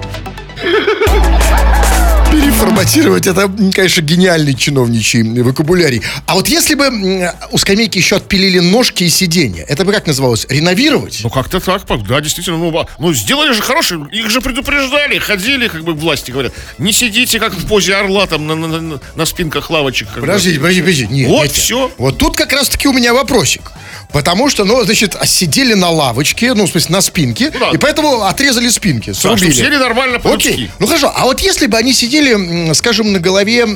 [2.31, 6.01] Переформатировать это, конечно, гениальный чиновничий вокабулярий.
[6.25, 10.45] А вот если бы у скамейки еще отпилили ножки и сиденья, это бы как называлось?
[10.49, 11.21] Реновировать?
[11.23, 15.83] Ну, как-то так, да, действительно, ну, ну, сделали же хорошие, их же предупреждали, ходили, как
[15.83, 19.69] бы, власти говорят, не сидите, как в позе орла, там, на, на- на- на спинках
[19.69, 20.07] лавочек.
[20.09, 20.21] как бы.
[20.27, 21.13] Подождите, подождите, подождите.
[21.13, 21.91] Нет, Вот нет, всё.
[21.97, 23.71] Вот тут как раз-таки у меня вопросик.
[24.13, 27.69] Потому что, ну, значит, сидели на лавочке, ну, в смысле, на спинке, Ну да.
[27.71, 29.37] и поэтому отрезали спинки, срубили.
[29.51, 30.47] чтобы сидели нормально по-людски.
[30.47, 30.71] Окей.
[30.79, 33.67] Ну, хорошо, а вот если бы они сидели, скажем, на голове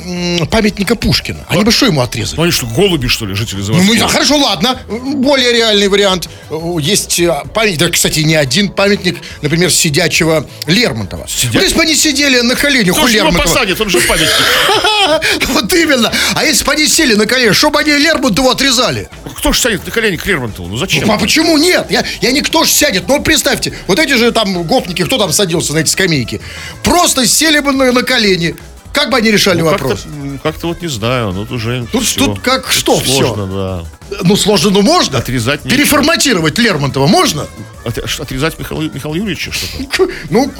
[0.50, 2.36] памятника Пушкина, они бы что ему отрезали?
[2.38, 3.94] Ну, они что, голуби, что ли, жители Ну, Заводского?
[3.94, 4.78] ну, хорошо, ладно.
[4.88, 6.28] Более реальный вариант.
[6.50, 11.26] Э, Есть э, памятник, да, кстати, не один памятник, например, сидячего Лермонтова.
[11.28, 13.54] Сидя- Вот если бы они сидели на коленях Кто у же его Лермонтова.
[13.54, 14.30] посадит, он же памятник.
[15.48, 16.12] Вот именно.
[16.34, 19.08] А если бы они сели на колени, чтобы они Лермонтову отрезали?
[19.36, 20.68] Кто же садит на колени к Лермонтову?
[20.68, 21.06] Ну, зачем?
[21.06, 21.86] Ну, а почему нет?
[21.90, 23.04] Я, я никто ж сядет.
[23.08, 26.40] Ну, вот представьте, вот эти же там гопники, кто там садился на эти скамейки?
[26.84, 28.54] Просто сели бы на, на колени.
[28.92, 30.04] Как бы они решали Ну, как-то, вопрос?
[30.06, 32.26] м, как-то вот не знаю, ну, тут уже Тут- всё.
[32.26, 33.84] тут как что Сложно, да.
[34.22, 35.18] Ну, сложно, но можно.
[35.18, 35.62] Отрезать.
[35.62, 37.46] Переформатировать Лермонтова можно?
[37.84, 40.08] От- отрезать Михаила, Михаила Юрьевича что-то?
[40.30, 40.52] Ну,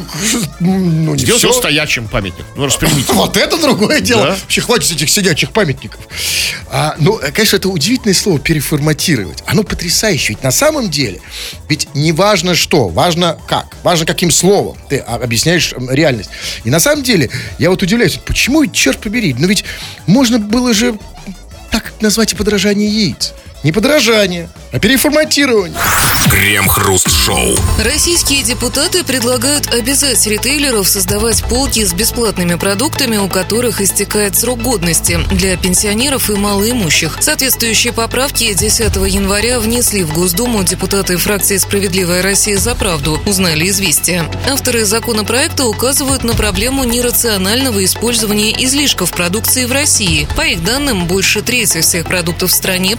[0.61, 1.49] ну не Сделать всё.
[1.49, 2.45] его стоячим памятник.
[2.57, 3.13] Ну, распрямите.
[3.13, 4.23] Вот это другое дело.
[4.27, 4.31] Да.
[4.31, 6.01] Вообще хватит этих сидячих памятников.
[6.71, 9.43] А, ну, э, конечно, это удивительное слово переформатировать.
[9.47, 10.31] Оно потрясающее.
[10.31, 11.21] Ведь на самом деле,
[11.69, 16.31] ведь не важно что, важно как, важно каким словом ты объясняешь реальность.
[16.65, 19.65] И на самом деле, я вот удивляюсь, почему, черт побери, но ведь
[20.07, 20.99] можно было же
[21.83, 23.35] так назвать подражание яиц.
[23.63, 25.79] Не подражание, а переформатирование.
[26.31, 27.57] Крем-хруст-шоу.
[27.85, 35.21] Российские депутаты предлагают обязать ритейлеров создавать полки с бесплатными продуктами, у которых истекает срок годности
[35.31, 37.19] для пенсионеров и малоимущих.
[37.21, 44.25] Соответствующие поправки 10 января внесли в Госдуму депутаты фракции «Справедливая Россия за правду», узнали известия.
[44.49, 50.27] Авторы законопроекта указывают на проблему нерационального использования излишков продукции в России.
[50.37, 52.97] По их данным, больше трети всех продуктов в стране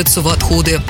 [0.00, 0.80] превращаются в отходы.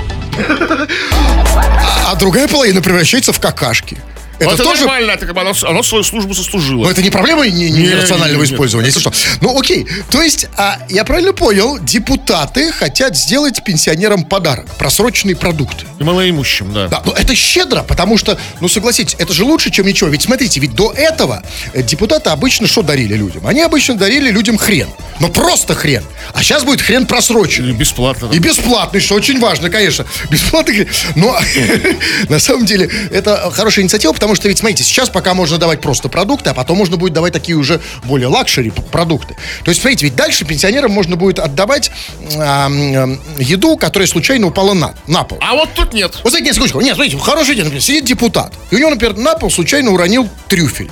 [2.06, 3.98] А другая половина превращается в какашки.
[4.40, 6.84] Это, Это, тоже нормально, это как бы оно, оно свою службу сослужило.
[6.84, 8.54] Но это не проблема не, не- Не, нерационального не, не.
[8.54, 9.12] использования, если что.
[9.42, 9.86] Ну, окей.
[10.10, 14.66] То есть, а, я правильно понял, депутаты хотят сделать пенсионерам подарок.
[14.78, 15.84] Просроченные продукты.
[15.98, 16.88] И малоимущим, да.
[16.88, 20.08] Да, но это щедро, потому что, ну, согласитесь, это же лучше, чем ничего.
[20.08, 21.42] Ведь смотрите, ведь до этого
[21.74, 23.46] э, депутаты обычно что дарили людям?
[23.46, 24.88] Они обычно дарили людям хрен.
[25.18, 26.02] Но просто хрен.
[26.32, 27.72] А сейчас будет хрен И просроченный.
[27.74, 28.30] бесплатно.
[28.32, 30.06] И бесплатный, что очень важно, конечно.
[30.30, 30.74] Бесплатный.
[30.76, 30.88] хрен.
[31.16, 31.38] Но
[32.28, 36.08] на самом деле это хорошая инициатива, потому что ведь, смотрите, сейчас пока можно давать просто
[36.08, 39.36] продукты, а потом можно будет давать такие уже более luxury продукты.
[39.64, 41.90] То есть, смотрите, ведь дальше пенсионерам можно будет отдавать
[42.36, 45.38] а, м, еду, которая случайно упала на, на пол.
[45.40, 46.18] А вот тут нет.
[46.22, 49.16] Вот знаете, нет, секундочку, нет, смотрите, хороший день, например, сидит депутат, и у него, например,
[49.16, 50.90] на пол случайно уронил трюфель.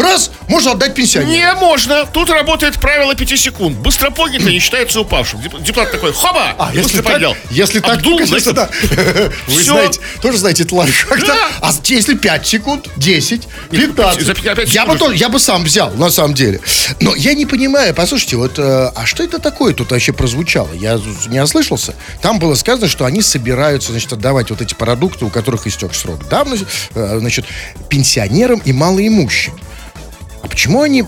[0.00, 1.30] Раз, можно отдать пенсионеру.
[1.32, 2.06] Не можно.
[2.06, 3.76] Тут работает правило 5 секунд.
[3.78, 5.40] Быстро поднято не считается упавшим.
[5.42, 6.54] Деп- Депутат такой, хоба!
[6.58, 7.36] А, если быстро так, поднял.
[7.50, 8.68] если так, Обдул, то, конечно, да.
[9.46, 9.72] Вы Всё.
[9.72, 11.36] знаете, тоже знаете это лайфхак, да?
[11.60, 15.64] А если 5 секунд, 10, 15, за пять- пять я бы, тоже, я бы сам
[15.64, 16.60] взял, на самом деле.
[17.00, 20.70] Но я не понимаю, послушайте, вот, э, а что это такое тут вообще прозвучало?
[20.74, 21.94] Я не ослышался.
[22.22, 26.28] Там было сказано, что они собираются, значит, отдавать вот эти продукты, у которых истек срок
[26.28, 27.44] давности, э, значит,
[27.88, 29.52] пенсионерам и малоимущим.
[30.50, 31.04] Почему они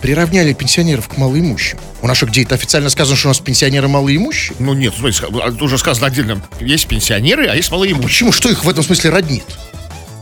[0.00, 1.78] приравняли пенсионеров к малоимущим?
[2.02, 4.56] У нас что, где это официально сказано, что у нас пенсионеры малоимущие?
[4.58, 6.42] Ну нет, смотрите, а, уже сказано отдельно.
[6.60, 8.08] Есть пенсионеры, а есть малоимущие.
[8.08, 8.32] Почему?
[8.32, 9.44] Что их в этом смысле роднит?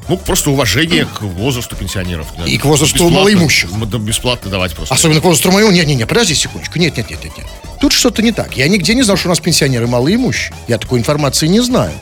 [0.09, 2.27] Ну, просто уважение к возрасту пенсионеров.
[2.37, 2.45] да.
[2.45, 3.71] И к возрасту Бесплатно- малоимущих.
[4.01, 4.93] Бесплатно давать просто.
[4.93, 5.71] Особенно к возрасту моего.
[5.71, 6.79] Не, не, не, подожди секундочку.
[6.79, 7.47] Нет, нет, нет, нет, нет.
[7.81, 8.57] Тут что-то не так.
[8.57, 10.55] Я нигде не знал, что у нас пенсионеры малоимущие.
[10.67, 11.93] Я такой информации не знаю.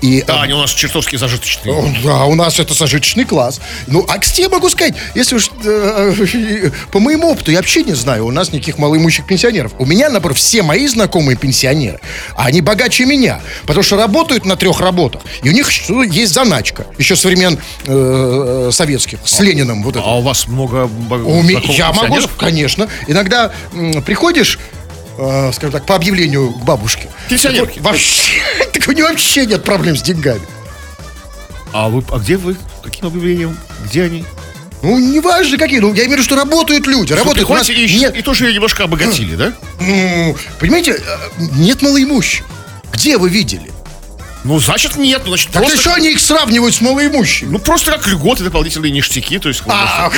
[0.00, 2.00] И, Да, а, они у нас чертовски зажиточные.
[2.04, 3.60] Да, у нас это сожиточный класс.
[3.86, 7.94] Ну, а кстати, я могу сказать, если уж э, по моему опыту, я вообще не
[7.94, 9.72] знаю, у нас никаких малоимущих пенсионеров.
[9.78, 12.00] У меня, например, все мои знакомые пенсионеры,
[12.36, 15.22] а они богаче меня, потому что работают на трех работах.
[15.42, 19.82] И у них есть заначка, еще со времен э, советских, с Лениным.
[19.82, 20.04] Вот это.
[20.04, 22.88] А у вас много бо- У меня, знакомых я могу, конечно.
[23.06, 24.58] Иногда м, приходишь,
[25.18, 27.08] э, скажем так, по объявлению к бабушке.
[27.28, 27.74] Пенсионерки.
[27.74, 30.42] Так Вообще, так у нее вообще нет проблем с деньгами.
[31.72, 32.56] А вы, а где вы?
[32.82, 33.56] Каким объявлением?
[33.84, 34.24] Где они?
[34.82, 35.78] Ну, неважно какие.
[35.78, 37.12] Ну, я имею в виду, что работают люди.
[37.12, 37.48] Работают.
[37.48, 39.52] У нас и, нет, и тоже ее немножко обогатили, да?
[39.80, 42.44] ну, понимаете, э, нет малоимущих.
[42.92, 43.70] Где вы видели?
[44.44, 45.22] Ну, значит, нет.
[45.24, 45.78] Ну, значит, Так просто...
[45.80, 47.50] что они их сравнивают с малоимущими?
[47.52, 49.62] Ну, просто как льготы, дополнительные ништяки, то есть...
[49.68, 50.12] Ах,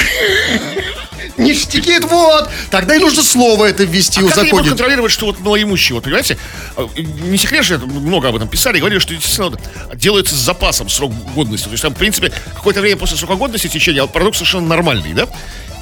[1.37, 2.51] ништяки, вот.
[2.71, 4.69] Тогда и нужно слово это ввести, А как они узаконить.
[4.71, 6.39] контролировать, что вот малоимущие, вот понимаете,
[6.77, 9.59] э, не секрет это много об этом писали, говорили, что действительно
[9.95, 11.67] делается с запасом срок годности.
[11.67, 15.13] То есть там, в принципе, какое-то время после срока годности течения, а продукт совершенно нормальный,
[15.15, 15.29] да?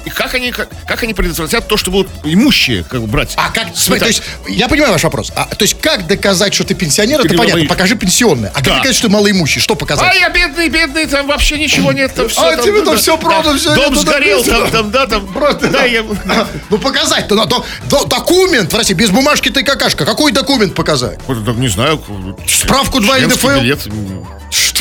[0.05, 3.33] И как они, как, как они предотвратят то, что будут имущие как бы брать?
[3.37, 5.31] А как, смотри, то есть, я понимаю ваш вопрос.
[5.35, 8.49] А, то есть, как доказать, что ты пенсионер, это понятно, малои- покажи пенсионное.
[8.51, 8.75] А как Да.
[8.77, 9.61] доказать, что ты малоимущий?
[9.61, 10.11] Что показать?
[10.11, 12.41] А я бедный, бедный, там вообще ничего нет, там все.
[12.41, 15.25] А, тебе там всё продано, всё Дом сгорел, там, там, да, там.
[15.33, 16.03] Просто, да, я...
[16.69, 17.63] Ну, показать-то надо.
[17.89, 20.05] До- Документ, прости, без бумажки ты какашка.
[20.05, 21.17] Какой документ показать?
[21.25, 22.03] Так, не знаю.
[22.47, 24.25] Справку 2 членский НДФЛ?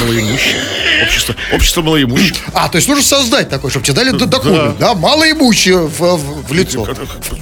[0.01, 0.57] М, малоимущих.
[1.05, 2.37] Общество, общество малоимущих.
[2.55, 6.49] А, то есть нужно создать такой, чтобы тебе дали д- документ, да, малоимущие в, в-
[6.49, 6.87] в лицо.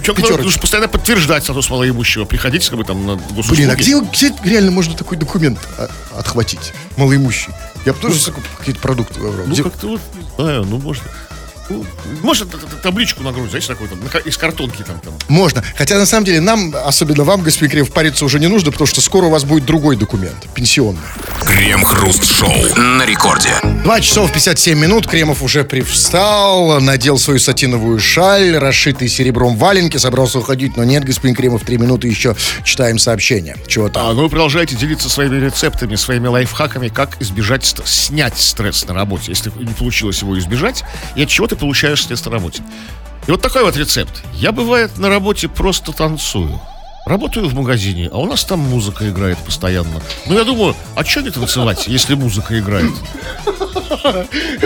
[0.05, 2.25] Человек нужно постоянно подтверждать статус малоимущего.
[2.25, 3.61] Приходите как бы там на госуслуги.
[3.61, 6.73] Блин, а где, где реально можно такой документ а, отхватить?
[6.97, 7.49] Малоимущий.
[7.87, 9.47] Я бы тоже закуп- какие-то продукты выбрал.
[9.47, 10.01] Ну, как-то вот,
[10.37, 11.03] знаю, ну, можно...
[11.71, 11.85] Ну,
[12.23, 12.47] можно
[12.83, 15.15] табличку нагрузить, знаете, такой там, на из картонки там, там.
[15.29, 15.63] Можно.
[15.77, 19.01] Хотя, на самом деле, нам, особенно вам, господин Кремов, париться уже не нужно, потому что
[19.01, 21.01] скоро у вас будет другой документ, пенсионный.
[21.47, 23.55] Крем-хруст-шоу на рекорде.
[23.85, 25.07] 2 часов 57 минут.
[25.07, 31.37] Кремов уже привстал, надел свою сатиновую шаль, расшитый серебром валенки, собрался уходить, но нет, господин
[31.37, 33.57] Кремов, три минуты еще читаем сообщение.
[33.69, 34.09] Чего там?
[34.09, 39.27] А, ну вы продолжаете делиться своими рецептами, своими лайфхаками, как избежать, снять стресс на работе,
[39.29, 40.83] если не получилось его избежать,
[41.15, 42.63] и от чего ты получаешь стресс на работе.
[43.27, 44.23] И вот такой вот рецепт.
[44.35, 46.61] Я, бывает, на работе просто танцую.
[47.07, 50.01] Работаю в магазине, а у нас там музыка играет постоянно.
[50.27, 52.93] Ну, я думаю, а что не танцевать, если музыка играет?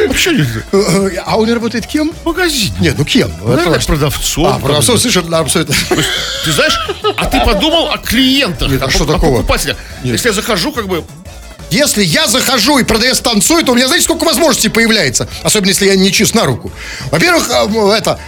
[0.09, 2.13] Вообще не А он работает кем?
[2.13, 2.75] в магазине.
[2.81, 3.29] Нет, ну кем?
[3.31, 3.87] Ну, Это наверное, важно.
[3.87, 4.47] продавцом.
[4.47, 4.59] А,
[5.31, 5.73] да, все это.
[6.45, 6.79] Ты знаешь,
[7.17, 9.37] а ты подумал о клиентах, Нет, а что о такого?
[9.39, 9.77] покупателях.
[10.03, 11.05] Если я захожу, как бы,
[11.75, 15.29] Если я захожу и продавец танцует, то у меня, знаете, сколько возможностей появляется?
[15.43, 16.71] Особенно, если я не чист на руку.
[17.11, 18.21] Во-первых, а, ну, это...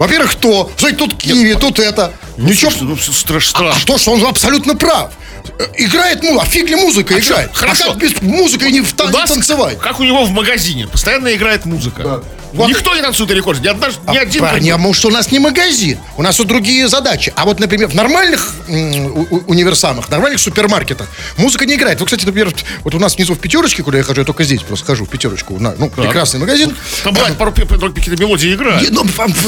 [0.00, 0.72] Во-первых, то.
[0.76, 2.12] Знаете, тут киви, тут это.
[2.36, 2.70] Ничего.
[2.72, 3.86] слушайте, ну, все страш- А страшно.
[3.86, 5.12] то, что он абсолютно прав.
[5.60, 7.50] Э, Играет музыка, а фиг ли музыка А играет?
[7.56, 7.84] хорошо.
[7.84, 9.78] А как без музыки не, в не танцевать?
[9.78, 12.24] Как у него в магазине, постоянно играет музыка.
[12.52, 12.68] Вот.
[12.68, 14.40] Никто не танцует на рекорде, ни, одна, ни один.
[14.42, 17.32] Парни, а может, у нас не магазин, у нас вот другие задачи.
[17.36, 22.00] А вот, например, в нормальных у- универсамах, нормальных супермаркетах музыка не играет.
[22.00, 22.52] Вот, кстати, например,
[22.84, 25.08] вот у нас внизу в пятерочке, куда я хожу, я только здесь просто хожу в
[25.08, 25.58] пятерочку.
[25.60, 26.74] на- ну, прекрасный магазин.
[27.04, 28.90] Там бывает пару какие-то мелодии играют.
[28.90, 29.04] Ну,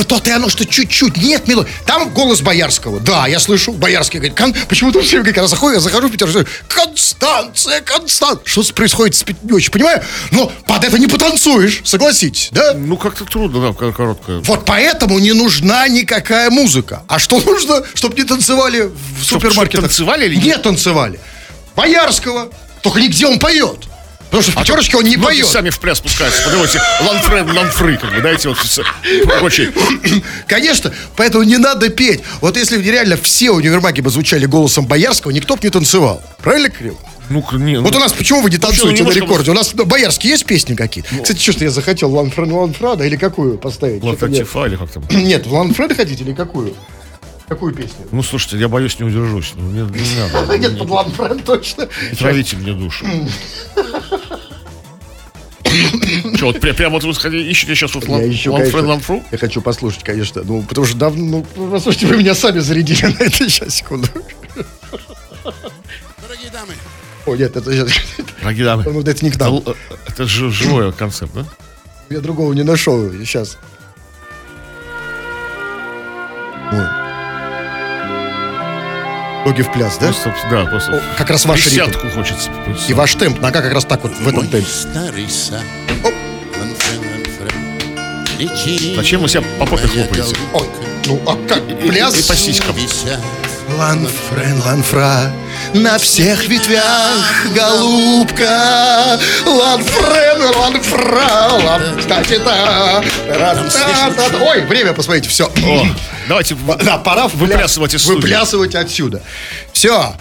[0.07, 1.16] то-то и оно, что чуть-чуть.
[1.16, 1.66] Нет, мило.
[1.86, 3.00] Там голос Боярского.
[3.00, 3.72] Да, я слышу.
[3.72, 8.42] Боярский говорит, «Кон-» почему-то все говорят, когда заходит, я захожу в Петербург, Констанция, Констанция.
[8.44, 10.03] Что происходит, не очень понимаю.
[10.30, 12.74] Но под это не потанцуешь, согласитесь, да?
[12.93, 14.40] Ну, как-то трудно, да, кор- короткая.
[14.40, 17.03] Вот поэтому не нужна никакая музыка.
[17.09, 19.90] А что нужно, чтобы не танцевали в Чтоб- супермаркетах?
[19.90, 20.62] чтоб танцевали или не нет?
[20.62, 21.18] танцевали.
[21.74, 22.51] Боярского.
[22.82, 23.78] Только нигде он поет.
[24.24, 25.47] Потому что в пятерочке он не поет.
[25.47, 26.43] сами в пляс спускаются.
[26.43, 28.59] Подумайте, ланфрен, ланфры, как бы, знаете, вот
[29.38, 29.72] прочие.
[30.47, 32.20] Конечно, поэтому не надо петь.
[32.43, 36.22] Вот если реально все универмаги бы звучали голосом Боярского, никто бы не танцевал.
[36.43, 36.99] Правильно, Кирилл?
[37.31, 39.51] Ну, не, ну, Вот у нас почему вы не танцуете ну, на немножко- рекорде?
[39.53, 41.09] У нас ну, Боярские есть песни какие-то?
[41.23, 44.03] Кстати, что-то я захотел Ланфрен Ланфрада или какую поставить?
[44.03, 45.05] Мне- Лататифа или как там.
[45.11, 46.75] Нет, Ланфреда хотите или какую?
[47.49, 48.07] Какую песню?
[48.12, 49.53] Ну, слушайте, я боюсь, не удержусь.
[49.57, 50.59] Ну, не, не надо.
[50.59, 51.89] Нет, под Ланфред точно.
[52.11, 53.07] Не травите мне душу.
[56.37, 59.23] Что, вот пря- прямо вот вы сходи- ищете сейчас вот лан- ищу, ланфрен, конечно, ланфру?
[59.33, 60.43] Я хочу послушать, конечно.
[60.45, 61.47] Ну, потому что давно...
[61.57, 63.49] Ну, послушайте, вы меня сами зарядили на это.
[63.49, 64.07] Сейчас, секунду.
[66.20, 66.75] Дорогие дамы,
[67.27, 67.91] О, нет, это сейчас...
[68.41, 69.55] Дорогие дамы, Ну, это не к нам.
[69.55, 69.77] л-
[70.09, 71.45] это живой концепт, да?
[72.11, 73.11] Я другого не нашел.
[73.12, 73.59] Сейчас.
[76.73, 76.87] Ой.
[79.47, 80.07] Ноги в пляс, да?
[80.07, 80.93] Просто, да, просто.
[80.97, 81.91] О, как раз ваш ритм.
[82.14, 82.51] Хочется.
[82.89, 84.66] И ваш темп, нога как раз так вот в этом темпе.
[84.68, 85.62] старый сад.
[88.97, 90.35] Зачем вы себя по попе хлопаете?
[90.53, 90.66] Ой,
[91.07, 91.62] ну, а как?
[91.81, 92.18] Пляс?
[92.18, 92.75] и по сиськам.
[93.78, 95.32] Ланфрен, ланфра,
[95.74, 99.18] на всех ветвях, голубка.
[99.46, 101.98] Ланфрен, ланфра, лан...
[101.98, 103.02] Кстати, да.
[104.50, 105.46] Ой, время, посмотрите, все.
[105.46, 105.86] О,
[106.28, 108.16] давайте Да, пора выплясывать из студии.
[108.20, 109.22] выплясывать отсюда.
[109.72, 110.14] Все.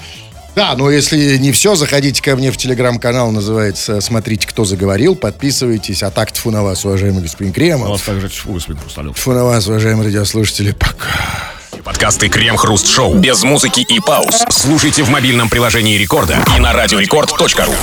[0.56, 6.04] Да, но если не все, заходите ко мне в телеграм-канал, называется «Смотрите, кто заговорил», подписывайтесь.
[6.04, 7.90] А так тьфу на вас, уважаемый господин У Кремов.
[7.90, 9.16] вас также тьфу, господин Хрусталев.
[9.16, 10.72] Тьфу на вас, уважаемые радиослушатели.
[10.74, 11.08] Пока.
[11.84, 14.44] Подкасты Крем-хруст-шоу без музыки и пауз.
[14.50, 17.74] Слушайте в мобильном приложении Рекорда и на радиорекорд.ру.